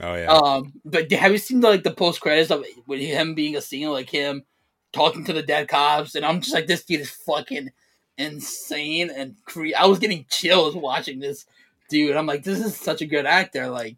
Oh 0.01 0.15
yeah. 0.15 0.27
Um, 0.27 0.73
but 0.83 1.09
have 1.13 1.31
you 1.31 1.37
seen 1.37 1.61
the, 1.61 1.69
like 1.69 1.83
the 1.83 1.91
post 1.91 2.19
credits 2.19 2.51
of 2.51 2.65
with 2.85 2.99
him 2.99 3.35
being 3.35 3.55
a 3.55 3.61
scene 3.61 3.89
like 3.89 4.09
him 4.09 4.43
talking 4.91 5.23
to 5.23 5.33
the 5.33 5.43
dead 5.43 5.69
cops? 5.69 6.15
And 6.15 6.25
I'm 6.25 6.41
just 6.41 6.53
like, 6.53 6.67
this 6.67 6.83
dude 6.83 6.99
is 6.99 7.09
fucking 7.09 7.69
insane 8.17 9.09
and 9.09 9.35
cre- 9.45 9.75
I 9.77 9.85
was 9.85 9.99
getting 9.99 10.25
chills 10.29 10.75
watching 10.75 11.19
this 11.19 11.45
dude. 11.89 12.15
I'm 12.15 12.25
like, 12.25 12.43
this 12.43 12.59
is 12.59 12.75
such 12.75 13.01
a 13.01 13.05
good 13.05 13.25
actor. 13.25 13.69
Like, 13.69 13.97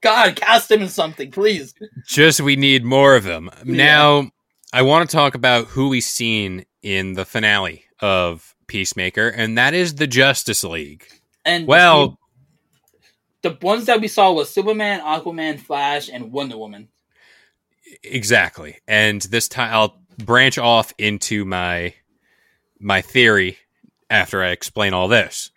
God, 0.00 0.36
cast 0.36 0.70
him 0.70 0.82
in 0.82 0.88
something, 0.88 1.30
please. 1.30 1.74
Just 2.06 2.40
we 2.40 2.56
need 2.56 2.84
more 2.84 3.16
of 3.16 3.24
them. 3.24 3.50
Now, 3.64 4.30
I 4.72 4.82
want 4.82 5.08
to 5.08 5.16
talk 5.16 5.34
about 5.34 5.66
who 5.66 5.88
we've 5.88 6.02
seen 6.04 6.64
in 6.82 7.14
the 7.14 7.24
finale 7.24 7.84
of 8.00 8.54
Peacemaker, 8.66 9.28
and 9.28 9.56
that 9.58 9.74
is 9.74 9.94
the 9.96 10.06
Justice 10.06 10.62
League. 10.64 11.04
And 11.44 11.66
Well, 11.66 12.18
the, 13.42 13.50
the 13.50 13.58
ones 13.62 13.86
that 13.86 14.00
we 14.00 14.08
saw 14.08 14.32
was 14.32 14.50
Superman, 14.50 15.00
Aquaman, 15.00 15.58
Flash, 15.60 16.08
and 16.08 16.32
Wonder 16.32 16.56
Woman. 16.58 16.88
exactly. 18.02 18.78
And 18.88 19.22
this 19.22 19.48
time 19.48 19.72
I'll 19.72 20.00
branch 20.18 20.58
off 20.58 20.92
into 20.98 21.44
my 21.44 21.94
my 22.78 23.02
theory 23.02 23.58
after 24.10 24.42
I 24.42 24.50
explain 24.50 24.94
all 24.94 25.08
this. 25.08 25.50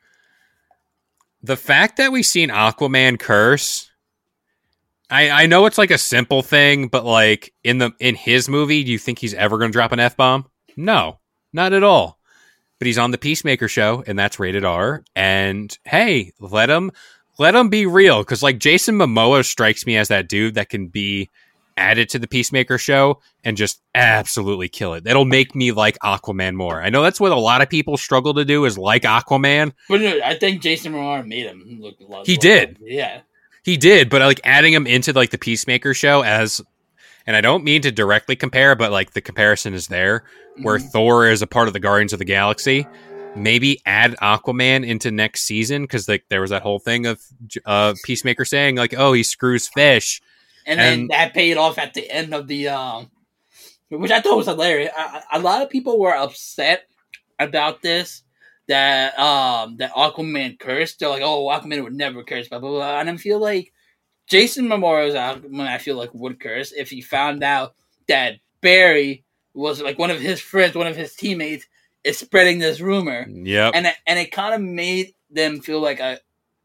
The 1.42 1.58
fact 1.58 1.98
that 1.98 2.12
we've 2.12 2.26
seen 2.26 2.50
Aquaman 2.50 3.20
curse 3.20 3.90
I, 5.10 5.30
I 5.30 5.46
know 5.48 5.66
it's 5.66 5.78
like 5.78 5.92
a 5.92 5.98
simple 5.98 6.42
thing, 6.44 6.88
but 6.88 7.04
like 7.04 7.54
in 7.64 7.80
the 7.80 7.92
in 8.00 8.16
his 8.16 8.48
movie, 8.48 8.84
do 8.84 8.92
you 8.92 9.00
think 9.00 9.20
he's 9.20 9.34
ever 9.34 9.58
to 9.60 9.70
drop 9.70 9.92
an 9.92 10.00
f 10.00 10.16
bomb? 10.16 10.46
No, 10.78 11.20
not 11.52 11.74
at 11.74 11.84
all. 11.84 12.20
But 12.78 12.86
he's 12.86 12.98
on 12.98 13.12
the 13.12 13.18
Peacemaker 13.18 13.68
show, 13.68 14.04
and 14.08 14.18
that's 14.18 14.40
rated 14.40 14.64
R. 14.64 15.04
And 15.16 15.76
hey, 15.84 16.32
let 16.40 16.70
him 16.70 16.92
let 17.40 17.56
him 17.56 17.70
be 17.70 17.86
real, 17.86 18.20
because 18.20 18.44
like 18.44 18.60
Jason 18.60 18.96
Momoa 18.96 19.44
strikes 19.44 19.86
me 19.86 19.98
as 19.98 20.10
that 20.10 20.30
dude 20.30 20.56
that 20.56 20.70
can 20.70 20.88
be 20.88 21.30
added 21.80 22.10
to 22.10 22.20
the 22.20 22.28
Peacemaker 22.28 22.78
show 22.78 23.22
and 23.44 23.58
just 23.58 23.82
absolutely 23.96 24.68
kill 24.70 24.94
it. 24.94 25.04
That'll 25.06 25.26
make 25.26 25.56
me 25.56 25.72
like 25.72 25.98
Aquaman 26.00 26.54
more. 26.56 26.82
I 26.82 26.90
know 26.90 27.02
that's 27.02 27.20
what 27.20 27.32
a 27.32 27.36
lot 27.40 27.62
of 27.62 27.70
people 27.70 27.98
struggle 27.98 28.34
to 28.36 28.46
do 28.46 28.66
is 28.66 28.78
like 28.78 29.04
Aquaman. 29.04 29.72
But 29.88 30.02
no, 30.02 30.20
I 30.24 30.36
think 30.38 30.62
Jason 30.62 30.94
Momoa 30.94 31.26
made 31.26 31.46
him 31.46 31.80
look 31.82 31.96
a 32.00 32.04
lot. 32.04 32.28
He 32.28 32.38
did. 32.38 32.78
Yeah. 32.82 33.22
He 33.64 33.78
did, 33.78 34.10
but 34.10 34.22
like 34.22 34.42
adding 34.44 34.74
him 34.74 34.86
into 34.88 35.14
like 35.14 35.32
the 35.32 35.38
Peacemaker 35.38 35.94
show 35.94 36.22
as 36.24 36.62
and 37.28 37.36
I 37.36 37.42
don't 37.42 37.64
mean 37.64 37.82
to 37.84 37.92
directly 37.92 38.36
compare, 38.36 38.76
but 38.76 38.92
like 38.92 39.12
the 39.14 39.22
comparison 39.22 39.74
is 39.74 39.88
there 39.88 40.24
where 40.62 40.78
Mhm. 40.80 40.92
Thor 40.92 41.28
is 41.28 41.42
a 41.42 41.48
part 41.48 41.68
of 41.68 41.74
the 41.74 41.80
Guardians 41.80 42.14
of 42.14 42.20
the 42.20 42.26
Galaxy. 42.26 42.88
Maybe 43.36 43.80
add 43.86 44.16
Aquaman 44.22 44.88
into 44.88 45.12
next 45.12 45.42
season 45.44 45.84
because 45.84 46.08
like 46.10 46.24
there 46.30 46.42
was 46.42 46.50
that 46.50 46.64
whole 46.64 46.80
thing 46.80 47.06
of 47.06 47.22
uh, 47.66 47.94
Peacemaker 48.04 48.44
saying 48.44 48.76
like, 48.76 48.96
"Oh, 48.98 49.14
he 49.14 49.22
screws 49.22 49.68
fish." 49.68 50.20
And 50.70 50.80
then 50.80 51.00
And- 51.02 51.10
that 51.10 51.34
paid 51.34 51.58
off 51.58 51.78
at 51.78 51.94
the 51.94 52.10
end 52.10 52.34
of 52.34 52.48
the 52.48 52.70
um, 52.70 53.10
which 53.90 54.12
I 54.12 54.22
thought 54.22 54.38
was 54.38 54.48
hilarious. 54.48 54.92
I, 54.96 55.24
a 55.34 55.40
lot 55.40 55.62
of 55.62 55.70
people 55.70 56.00
were 56.00 56.16
upset 56.16 56.88
about 57.40 57.82
this 57.82 58.24
that 58.68 59.18
um 59.20 59.78
that 59.78 59.92
Aquaman 59.94 60.60
cursed. 60.60 61.00
They're 61.00 61.10
like, 61.10 61.24
oh, 61.24 61.48
Aquaman 61.48 61.84
would 61.84 61.94
never 61.96 62.24
curse, 62.24 62.48
blah 62.48 62.60
blah 62.60 62.70
blah. 62.70 63.00
And 63.00 63.10
I 63.10 63.18
feel 63.18 63.40
like 63.40 63.74
Jason 64.28 64.68
Momoa's 64.68 65.16
Aquaman, 65.16 65.68
I 65.68 65.80
feel 65.80 65.98
like 65.98 66.14
would 66.14 66.40
curse 66.40 66.72
if 66.72 66.90
he 66.92 67.02
found 67.02 67.44
out 67.44 67.74
that 68.08 68.36
Barry 68.62 69.24
was 69.56 69.82
like 69.82 69.98
one 69.98 70.12
of 70.12 70.20
his 70.22 70.40
friends, 70.40 70.76
one 70.76 70.88
of 70.88 70.96
his 70.96 71.16
teammates, 71.16 71.66
is 72.04 72.18
spreading 72.20 72.60
this 72.60 72.80
rumor 72.80 73.26
Yeah, 73.28 73.72
and 73.74 73.88
it, 73.88 73.96
and 74.06 74.20
it 74.20 74.32
kind 74.32 74.54
of 74.54 74.62
made 74.62 75.14
them 75.32 75.62
feel 75.62 75.80
like 75.82 76.00
a 76.00 76.20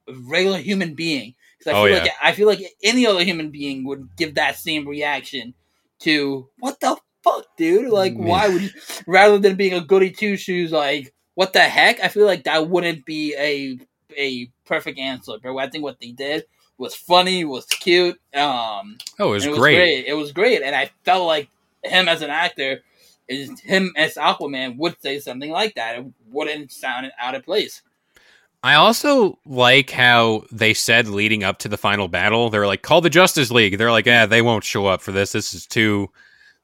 regular 0.06 0.58
human 0.58 0.94
being. 0.94 1.34
I 1.66 1.72
Oh, 1.72 1.84
feel 1.84 1.96
yeah. 1.96 2.02
like 2.02 2.12
I 2.22 2.32
feel 2.32 2.46
like 2.46 2.60
any 2.82 3.06
other 3.06 3.24
human 3.24 3.50
being 3.50 3.84
would 3.86 4.08
give 4.16 4.34
that 4.36 4.56
same 4.56 4.86
reaction 4.88 5.54
to 6.00 6.48
what 6.58 6.80
the 6.80 6.96
fuck, 7.22 7.46
dude. 7.56 7.90
Like, 7.90 8.12
Yeah. 8.14 8.24
why 8.24 8.48
would 8.48 8.62
you? 8.62 8.70
Rather 9.06 9.38
than 9.38 9.56
being 9.56 9.74
a 9.74 9.80
goody 9.80 10.10
two 10.10 10.36
shoes, 10.36 10.72
like 10.72 11.12
what 11.34 11.52
the 11.52 11.60
heck? 11.60 12.00
I 12.00 12.08
feel 12.08 12.26
like 12.26 12.44
that 12.44 12.68
wouldn't 12.68 13.04
be 13.04 13.34
a 13.36 13.78
a 14.16 14.50
perfect 14.66 14.98
answer. 14.98 15.32
But 15.42 15.56
I 15.56 15.68
think 15.68 15.82
what 15.84 15.98
they 16.00 16.12
did 16.12 16.44
was 16.78 16.94
funny, 16.94 17.44
was 17.44 17.66
cute. 17.66 18.18
Um, 18.34 18.98
oh, 19.18 19.28
it 19.30 19.32
was, 19.32 19.46
it 19.46 19.50
was 19.50 19.58
great. 19.58 19.76
great. 19.76 20.04
It 20.06 20.14
was 20.14 20.32
great, 20.32 20.62
and 20.62 20.74
I 20.74 20.90
felt 21.04 21.26
like 21.26 21.48
him 21.84 22.08
as 22.08 22.22
an 22.22 22.30
actor, 22.30 22.82
is 23.28 23.60
him 23.60 23.92
as 23.96 24.14
Aquaman 24.14 24.76
would 24.76 25.00
say 25.00 25.18
something 25.20 25.50
like 25.50 25.74
that. 25.76 25.98
It 25.98 26.06
wouldn't 26.30 26.72
sound 26.72 27.10
out 27.18 27.34
of 27.34 27.44
place. 27.44 27.82
I 28.64 28.74
also 28.74 29.38
like 29.44 29.90
how 29.90 30.44
they 30.50 30.72
said 30.74 31.06
leading 31.06 31.44
up 31.44 31.58
to 31.60 31.68
the 31.68 31.76
final 31.76 32.08
battle, 32.08 32.48
they're 32.48 32.66
like, 32.66 32.80
call 32.82 33.00
the 33.02 33.10
Justice 33.10 33.50
League. 33.50 33.76
They're 33.78 33.92
like, 33.92 34.06
yeah, 34.06 34.24
they 34.26 34.40
won't 34.42 34.64
show 34.64 34.86
up 34.86 35.02
for 35.02 35.12
this. 35.12 35.32
This 35.32 35.52
is 35.52 35.66
too 35.66 36.08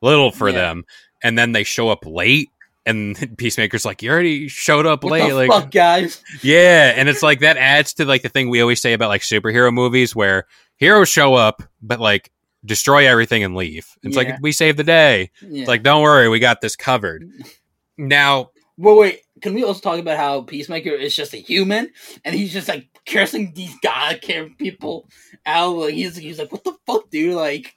little 0.00 0.30
for 0.30 0.48
Yeah. 0.48 0.56
them. 0.56 0.84
And 1.22 1.38
then 1.38 1.52
they 1.52 1.62
show 1.62 1.90
up 1.90 2.06
late, 2.06 2.48
and 2.86 3.14
Peacemaker's 3.36 3.84
like, 3.84 4.02
you 4.02 4.10
already 4.10 4.48
showed 4.48 4.86
up 4.86 5.04
What 5.04 5.12
late. 5.12 5.28
the 5.28 5.34
like, 5.34 5.50
fuck, 5.50 5.70
guys? 5.70 6.24
yeah. 6.42 6.94
And 6.96 7.08
it's 7.08 7.22
like, 7.22 7.40
that 7.40 7.58
adds 7.58 7.92
to 7.94 8.06
like 8.06 8.22
the 8.22 8.30
thing 8.30 8.48
we 8.48 8.62
always 8.62 8.80
say 8.80 8.94
about 8.94 9.10
like 9.10 9.20
superhero 9.20 9.70
movies 9.72 10.16
where 10.16 10.46
heroes 10.78 11.10
show 11.10 11.34
up, 11.34 11.62
but 11.82 12.00
like 12.00 12.32
destroy 12.64 13.06
everything 13.06 13.44
and 13.44 13.54
leave. 13.54 13.86
It's 14.02 14.16
Yeah. 14.16 14.22
like, 14.22 14.36
we 14.40 14.52
saved 14.52 14.78
the 14.78 14.84
day. 14.84 15.30
Yeah. 15.42 15.60
It's 15.60 15.68
like, 15.68 15.82
don't 15.82 16.02
worry, 16.02 16.30
we 16.30 16.38
got 16.38 16.62
this 16.62 16.76
covered. 16.76 17.28
Now, 17.98 18.52
well, 18.78 18.96
wait. 18.96 19.20
Can 19.40 19.54
we 19.54 19.64
also 19.64 19.80
talk 19.80 19.98
about 19.98 20.16
how 20.16 20.42
Peacemaker 20.42 20.90
is 20.90 21.14
just 21.14 21.34
a 21.34 21.38
human, 21.38 21.90
and 22.24 22.34
he's 22.34 22.52
just 22.52 22.68
like 22.68 22.88
cursing 23.06 23.52
these 23.54 23.74
god 23.82 24.20
people 24.58 25.08
out? 25.46 25.76
Like 25.76 25.94
he's 25.94 26.16
he's 26.16 26.38
like, 26.38 26.52
what 26.52 26.64
the 26.64 26.74
fuck, 26.86 27.10
dude? 27.10 27.34
Like, 27.34 27.74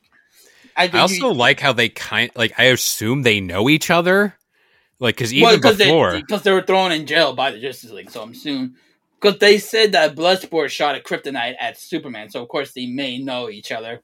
I, 0.76 0.89
I 0.91 0.99
also 0.99 1.30
like 1.30 1.60
how 1.60 1.73
they 1.73 1.89
kind 1.89 2.32
like 2.36 2.54
I 2.58 2.65
assume 2.65 3.21
they 3.21 3.39
know 3.39 3.69
each 3.69 3.89
other, 3.89 4.36
like 4.99 5.15
because 5.15 5.34
even 5.34 5.56
because 5.56 5.78
before, 5.78 6.13
they, 6.13 6.21
because 6.21 6.43
they 6.43 6.52
were 6.52 6.62
thrown 6.62 6.91
in 6.91 7.06
jail 7.06 7.34
by 7.34 7.52
the 7.52 7.60
Justice 7.60 7.91
League. 7.91 8.10
So 8.12 8.21
I'm 8.21 8.34
soon 8.34 8.76
because 9.21 9.39
they 9.39 9.58
said 9.58 9.93
that 9.93 10.15
Bloodsport 10.15 10.69
shot 10.69 10.95
a 10.95 10.99
kryptonite 10.99 11.56
at 11.60 11.80
Superman. 11.80 12.30
So 12.30 12.41
of 12.41 12.49
course 12.49 12.73
they 12.73 12.88
may 12.88 13.17
know 13.17 13.49
each 13.49 13.71
other. 13.71 14.02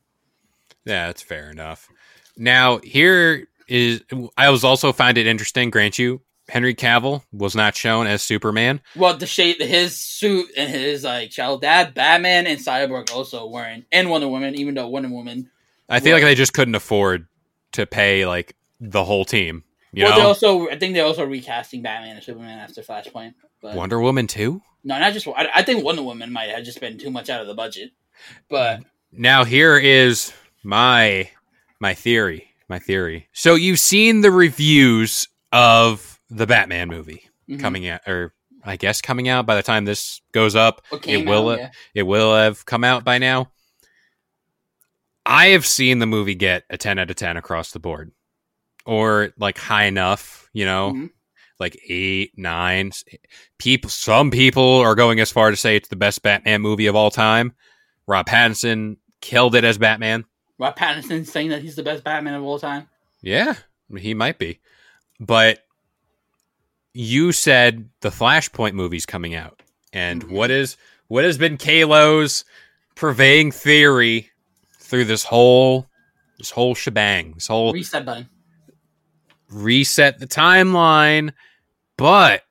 yeah, 0.85 1.07
that's 1.07 1.21
fair 1.21 1.49
enough. 1.51 1.89
Now 2.37 2.77
here 2.79 3.47
is 3.67 4.03
I 4.37 4.49
was 4.49 4.63
also 4.63 4.91
find 4.91 5.17
it 5.17 5.27
interesting. 5.27 5.69
Grant 5.69 5.99
you, 5.99 6.21
Henry 6.49 6.73
Cavill 6.75 7.23
was 7.31 7.55
not 7.55 7.75
shown 7.75 8.07
as 8.07 8.21
Superman. 8.21 8.81
Well, 8.95 9.15
the 9.15 9.27
shape, 9.27 9.61
his 9.61 9.97
suit 9.97 10.49
and 10.57 10.69
his 10.69 11.03
like 11.03 11.29
child 11.29 11.61
dad, 11.61 11.93
Batman 11.93 12.47
and 12.47 12.59
Cyborg 12.59 13.11
also 13.13 13.45
wearing, 13.47 13.85
and 13.91 14.09
Wonder 14.09 14.27
Woman, 14.27 14.55
even 14.55 14.73
though 14.75 14.87
Wonder 14.87 15.09
Woman. 15.09 15.49
I 15.87 15.99
feel 15.99 16.13
Right. 16.13 16.23
like 16.23 16.29
they 16.31 16.35
just 16.35 16.53
couldn't 16.53 16.75
afford 16.75 17.27
to 17.73 17.85
pay 17.85 18.25
like 18.25 18.55
the 18.79 19.03
whole 19.03 19.25
team. 19.25 19.63
You 19.91 20.05
well, 20.05 20.17
they 20.19 20.23
also, 20.25 20.69
I 20.69 20.77
think 20.77 20.93
they're 20.93 21.05
also 21.05 21.25
recasting 21.25 21.81
Batman 21.81 22.15
and 22.15 22.23
Superman 22.23 22.59
after 22.59 22.81
Flashpoint. 22.81 23.33
But 23.61 23.75
Wonder 23.75 23.99
Woman 23.99 24.27
too. 24.27 24.61
no, 24.83 24.97
not 24.99 25.13
just. 25.13 25.27
I, 25.27 25.49
I 25.55 25.63
think 25.63 25.83
Wonder 25.83 26.03
Woman 26.03 26.31
might 26.31 26.49
have 26.49 26.63
just 26.63 26.79
been 26.79 26.97
too 26.97 27.09
much 27.11 27.29
out 27.29 27.41
of 27.41 27.47
the 27.47 27.53
budget. 27.55 27.91
But 28.49 28.81
Now 29.11 29.43
here 29.43 29.77
is 29.77 30.33
my 30.63 31.29
my 31.79 31.93
theory. 31.93 32.45
My 32.67 32.79
theory. 32.79 33.27
So 33.33 33.55
you've 33.55 33.79
seen 33.79 34.21
the 34.21 34.31
reviews 34.31 35.27
of 35.51 36.08
the 36.29 36.47
Batman 36.47 36.87
movie 36.87 37.29
mhm. 37.49 37.59
coming 37.59 37.87
out, 37.87 38.01
or 38.07 38.33
I 38.63 38.75
guess 38.75 39.01
coming 39.01 39.27
out 39.29 39.45
by 39.45 39.55
the 39.55 39.63
time 39.63 39.85
this 39.85 40.21
goes 40.31 40.55
up. 40.55 40.81
It 41.05 41.25
will 41.25 41.49
out, 41.49 41.59
yeah. 41.59 41.69
it 41.93 42.03
will 42.03 42.35
have 42.35 42.65
come 42.65 42.83
out 42.83 43.03
by 43.03 43.17
now. 43.17 43.51
I 45.25 45.47
have 45.47 45.65
seen 45.65 45.99
the 45.99 46.05
movie 46.05 46.35
get 46.35 46.63
a 46.69 46.77
10 46.77 46.97
out 46.99 47.09
of 47.09 47.15
10 47.15 47.37
across 47.37 47.71
the 47.71 47.79
board. 47.79 48.11
Or 48.85 49.29
like 49.37 49.57
high 49.57 49.85
enough, 49.85 50.49
you 50.53 50.65
know, 50.65 50.93
Mhm. 50.93 51.09
like 51.59 51.79
eight, 51.87 52.31
nine. 52.37 52.91
People 53.59 53.89
some 53.89 54.31
people 54.31 54.77
are 54.79 54.95
going 54.95 55.19
as 55.19 55.31
far 55.31 55.51
to 55.51 55.57
say 55.57 55.75
it's 55.75 55.89
the 55.89 55.95
best 55.95 56.23
Batman 56.23 56.61
movie 56.61 56.87
of 56.87 56.95
all 56.95 57.11
time. 57.11 57.53
Rob 58.07 58.25
Pattinson 58.25 58.97
killed 59.21 59.53
it 59.55 59.63
as 59.63 59.77
Batman. 59.77 60.25
Rob 60.57 60.75
Pattinson 60.75 61.27
saying 61.27 61.49
that 61.49 61.61
he's 61.61 61.75
the 61.75 61.83
best 61.83 62.03
Batman 62.03 62.33
of 62.33 62.43
all 62.43 62.57
time. 62.57 62.87
Yeah, 63.21 63.55
he 63.95 64.13
might 64.13 64.39
be. 64.39 64.59
But 65.19 65.59
you 66.99 67.31
said 67.31 67.89
the 68.01 68.09
Flashpoint 68.09 68.73
movie's 68.73 69.05
coming 69.05 69.33
out, 69.33 69.63
and 69.93 70.21
mm-hmm. 70.21 70.35
what 70.35 70.51
is 70.51 70.75
what 71.07 71.23
has 71.23 71.37
been 71.37 71.55
Kalo's 71.55 72.43
purveying 72.95 73.53
theory 73.53 74.29
through 74.79 75.05
this 75.05 75.23
whole 75.23 75.87
this 76.37 76.51
whole 76.51 76.75
shebang, 76.75 77.31
this 77.35 77.47
whole 77.47 77.71
Reset 77.71 78.05
button. 78.05 78.27
reset 79.49 80.19
the 80.19 80.27
timeline, 80.27 81.31
but 81.95 82.43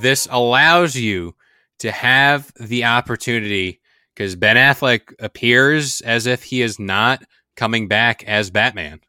this 0.00 0.28
allows 0.30 0.94
you 0.94 1.34
to 1.78 1.90
have 1.90 2.52
the 2.60 2.84
opportunity 2.84 3.80
because 4.12 4.36
Ben 4.36 4.56
Affleck 4.56 5.14
appears 5.18 6.02
as 6.02 6.26
if 6.26 6.42
he 6.42 6.60
is 6.60 6.78
not 6.78 7.22
coming 7.54 7.88
back 7.88 8.22
as 8.24 8.50
Batman. 8.50 9.00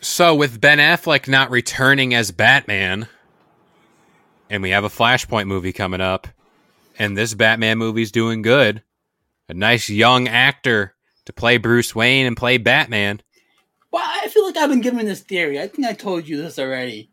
So, 0.00 0.34
with 0.34 0.62
Ben 0.62 0.78
Affleck 0.78 1.28
not 1.28 1.50
returning 1.50 2.14
as 2.14 2.30
Batman, 2.30 3.06
and 4.50 4.62
we 4.62 4.70
have 4.70 4.84
a 4.84 4.88
Flashpoint 4.88 5.46
movie 5.46 5.72
coming 5.72 6.00
up, 6.00 6.26
and 6.98 7.16
this 7.16 7.32
Batman 7.32 7.78
movie's 7.78 8.12
doing 8.12 8.42
good, 8.42 8.82
a 9.48 9.54
nice 9.54 9.88
young 9.88 10.28
actor 10.28 10.94
to 11.24 11.32
play 11.32 11.56
Bruce 11.56 11.94
Wayne 11.94 12.26
and 12.26 12.36
play 12.36 12.58
Batman. 12.58 13.22
Well, 13.92 14.02
I 14.04 14.28
feel 14.28 14.44
like 14.44 14.56
I've 14.56 14.68
been 14.68 14.80
given 14.80 15.06
this 15.06 15.20
theory. 15.20 15.60
I 15.60 15.68
think 15.68 15.86
I 15.86 15.92
told 15.92 16.28
you 16.28 16.36
this 16.36 16.58
already. 16.58 17.10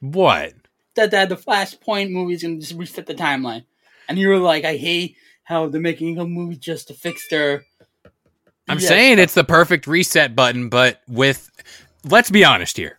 What? 0.00 0.54
That 0.94 1.10
that 1.10 1.28
the 1.28 1.36
Flashpoint 1.36 2.10
movie 2.10 2.34
is 2.34 2.42
gonna 2.42 2.58
just 2.58 2.74
reset 2.74 3.06
the 3.06 3.14
timeline, 3.14 3.64
and 4.08 4.18
you 4.18 4.28
were 4.28 4.38
like, 4.38 4.64
"I 4.64 4.76
hate 4.76 5.16
how 5.44 5.68
they're 5.68 5.80
making 5.80 6.18
a 6.18 6.24
movie 6.24 6.56
just 6.56 6.88
to 6.88 6.94
fix 6.94 7.28
their." 7.28 7.64
I'm 8.68 8.78
Yes, 8.78 8.88
saying 8.88 9.18
it's 9.18 9.34
the 9.34 9.44
perfect 9.44 9.86
reset 9.86 10.36
button, 10.36 10.68
but 10.68 11.00
with 11.08 11.50
let's 12.04 12.30
be 12.30 12.44
honest 12.44 12.76
here. 12.76 12.98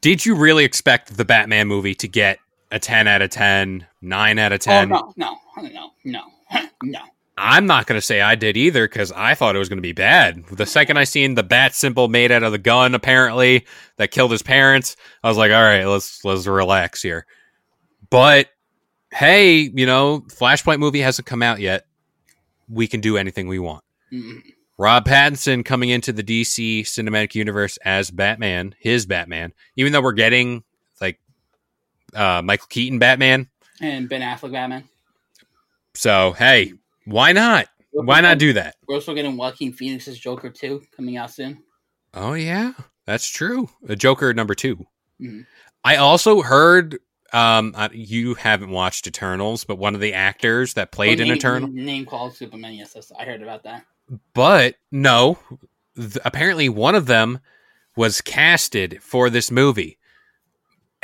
Did 0.00 0.24
you 0.24 0.34
really 0.34 0.64
expect 0.64 1.16
the 1.16 1.24
Batman 1.26 1.68
movie 1.68 1.94
to 1.96 2.08
get 2.08 2.38
a 2.74 2.78
10 2.80 3.06
out 3.06 3.22
of 3.22 3.30
10, 3.30 3.86
9 4.02 4.38
out 4.38 4.52
of 4.52 4.58
10? 4.58 4.92
Oh 4.92 5.12
no, 5.16 5.38
no, 5.56 5.70
no, 5.70 5.90
no, 6.04 6.20
no. 6.82 6.98
I'm 7.36 7.66
not 7.66 7.86
going 7.86 7.98
to 7.98 8.04
say 8.04 8.20
I 8.20 8.34
did 8.34 8.56
either 8.56 8.86
because 8.86 9.10
I 9.12 9.34
thought 9.34 9.56
it 9.56 9.60
was 9.60 9.68
going 9.68 9.78
to 9.78 9.82
be 9.82 9.92
bad. 9.92 10.44
The 10.46 10.66
second 10.66 10.98
I 10.98 11.04
seen 11.04 11.34
the 11.34 11.42
bat 11.42 11.74
symbol 11.74 12.08
made 12.08 12.30
out 12.30 12.42
of 12.42 12.52
the 12.52 12.58
gun, 12.58 12.94
apparently 12.94 13.66
that 13.96 14.10
killed 14.10 14.30
his 14.30 14.42
parents, 14.42 14.96
I 15.22 15.28
was 15.28 15.36
like, 15.36 15.50
all 15.50 15.62
right, 15.62 15.84
let's 15.84 16.24
let's 16.24 16.46
relax 16.46 17.02
here. 17.02 17.26
But 18.10 18.48
hey, 19.12 19.70
you 19.74 19.86
know, 19.86 20.20
Flashpoint 20.28 20.78
movie 20.78 21.00
hasn't 21.00 21.26
come 21.26 21.42
out 21.42 21.60
yet. 21.60 21.86
We 22.68 22.86
can 22.86 23.00
do 23.00 23.16
anything 23.16 23.48
we 23.48 23.58
want. 23.58 23.84
Mm. 24.12 24.42
Rob 24.78 25.04
Pattinson 25.04 25.64
coming 25.64 25.90
into 25.90 26.12
the 26.12 26.24
DC 26.24 26.82
cinematic 26.82 27.34
universe 27.34 27.78
as 27.84 28.10
Batman, 28.10 28.74
his 28.80 29.06
Batman, 29.06 29.52
even 29.76 29.92
though 29.92 30.02
we're 30.02 30.12
getting 30.12 30.64
uh, 32.14 32.42
Michael 32.42 32.66
Keaton 32.68 32.98
Batman. 32.98 33.48
And 33.80 34.08
Ben 34.08 34.20
Affleck 34.22 34.52
Batman. 34.52 34.84
So 35.94 36.32
hey, 36.32 36.72
why 37.04 37.32
not? 37.32 37.66
Why 37.92 38.20
not 38.20 38.38
do 38.38 38.52
that? 38.54 38.74
We're 38.88 38.96
also 38.96 39.14
getting 39.14 39.36
Joaquin 39.36 39.72
Phoenix's 39.72 40.18
Joker 40.18 40.50
2 40.50 40.82
coming 40.96 41.16
out 41.16 41.30
soon. 41.30 41.62
Oh 42.12 42.34
yeah, 42.34 42.72
that's 43.06 43.28
true. 43.28 43.68
A 43.88 43.96
Joker 43.96 44.32
number 44.34 44.54
2 44.54 44.84
Mhm. 45.20 45.46
I 45.84 45.96
also 45.96 46.42
heard 46.42 46.98
um 47.32 47.72
uh, 47.76 47.88
you 47.92 48.34
haven't 48.34 48.70
watched 48.70 49.06
Eternals, 49.06 49.64
but 49.64 49.78
one 49.78 49.94
of 49.94 50.00
the 50.00 50.12
actors 50.14 50.74
that 50.74 50.90
played 50.92 51.20
Oh, 51.20 51.22
in 51.22 51.28
name, 51.28 51.36
Eternal, 51.36 51.68
Name 51.68 52.06
called 52.06 52.34
Superman. 52.34 52.74
Yes, 52.74 52.96
I 53.18 53.24
heard 53.24 53.42
about 53.42 53.62
that. 53.64 53.84
but 54.34 54.74
no, 54.90 55.38
th- 55.96 56.18
apparently 56.24 56.68
one 56.68 56.94
of 56.96 57.06
them 57.06 57.38
was 57.96 58.20
casted 58.20 59.00
for 59.02 59.30
this 59.30 59.50
movie. 59.52 59.98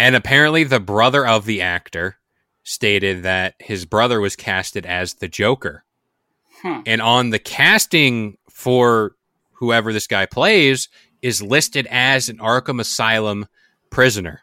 And 0.01 0.17
apparently 0.17 0.65
the 0.65 0.81
brother 0.81 1.27
of 1.27 1.45
the 1.45 1.61
actor 1.61 2.17
stated 2.65 3.23
that 3.25 3.55
his 3.59 3.85
brother 3.85 4.19
was 4.19 4.35
casted 4.35 4.87
as 4.87 5.15
the 5.15 5.29
Joker. 5.29 5.85
Huh. 6.63 6.83
And 6.87 7.03
on 7.03 7.31
the 7.31 7.39
casting 7.39 8.39
for 8.49 9.15
whoever 9.53 9.93
this 9.93 10.07
guy 10.07 10.25
plays 10.25 10.89
is 11.21 11.43
listed 11.43 11.87
as 11.91 12.29
an 12.31 12.39
Arkham 12.39 12.81
Asylum 12.81 13.47
prisoner 13.91 14.41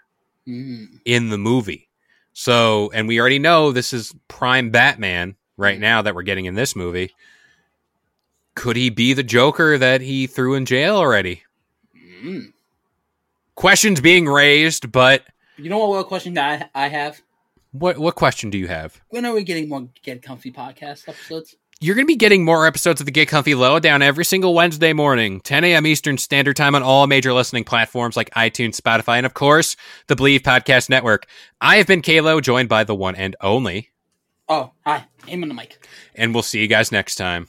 Mm. 0.47 0.99
in 1.03 1.29
the 1.29 1.37
movie. 1.37 1.89
So, 2.33 2.89
and 2.93 3.07
we 3.07 3.19
already 3.19 3.39
know 3.39 3.71
this 3.71 3.91
is 3.91 4.15
prime 4.29 4.69
Batman 4.69 5.35
right 5.57 5.77
now 5.79 6.01
that 6.03 6.15
we're 6.15 6.21
getting 6.21 6.45
in 6.45 6.55
this 6.55 6.73
movie. 6.75 7.13
Could 8.55 8.77
he 8.77 8.89
be 8.89 9.13
the 9.13 9.23
Joker 9.23 9.77
that 9.77 9.99
he 10.01 10.25
threw 10.27 10.53
in 10.53 10.65
jail 10.65 10.95
already? 10.95 11.43
Mm. 12.23 12.53
Questions 13.55 13.99
being 13.99 14.25
raised, 14.27 14.91
but 14.91 15.23
You 15.57 15.69
know 15.69 15.77
what, 15.79 15.89
what 15.89 16.07
question 16.07 16.33
that 16.35 16.69
I, 16.75 16.85
I 16.85 16.87
have? 16.89 17.21
what 17.71 17.97
what 17.97 18.15
question 18.15 18.49
do 18.49 18.57
you 18.57 18.67
have? 18.67 19.01
When 19.09 19.25
are 19.25 19.33
we 19.33 19.43
getting 19.43 19.69
more 19.69 19.87
Get 20.03 20.21
Comfy 20.21 20.51
podcast 20.51 21.07
episodes? 21.07 21.55
You're 21.79 21.93
going 21.93 22.05
to 22.07 22.11
be 22.11 22.15
getting 22.15 22.43
more 22.43 22.65
episodes 22.65 23.01
of 23.01 23.05
the 23.05 23.11
Get 23.11 23.27
Comfy 23.27 23.53
Lowdown 23.53 24.01
every 24.01 24.25
single 24.25 24.55
Wednesday 24.55 24.93
morning, 24.93 25.41
10 25.41 25.63
a.m. 25.63 25.85
Eastern 25.85 26.17
Standard 26.17 26.55
Time 26.55 26.73
on 26.73 26.81
all 26.81 27.05
major 27.05 27.33
listening 27.33 27.63
platforms 27.65 28.17
like 28.17 28.31
iTunes, 28.31 28.81
Spotify, 28.81 29.17
and 29.17 29.27
of 29.27 29.35
course, 29.35 29.75
the 30.07 30.15
Bleav 30.15 30.39
Podcast 30.39 30.89
Network. 30.89 31.27
I 31.61 31.75
have 31.75 31.85
been 31.85 32.01
Kalo, 32.01 32.41
joined 32.41 32.67
by 32.67 32.83
the 32.83 32.95
one 32.95 33.13
and 33.15 33.35
only, 33.41 33.89
Oh, 34.49 34.71
hi. 34.85 35.05
Aim 35.27 35.43
on 35.43 35.49
the 35.49 35.55
mic. 35.55 35.77
and 36.15 36.33
we'll 36.33 36.41
see 36.41 36.61
you 36.61 36.67
guys 36.67 36.91
next 36.91 37.15
time. 37.15 37.47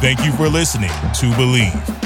Thank 0.00 0.24
you 0.24 0.30
for 0.32 0.48
listening 0.48 0.90
to 0.90 1.26
Bleav. 1.32 2.05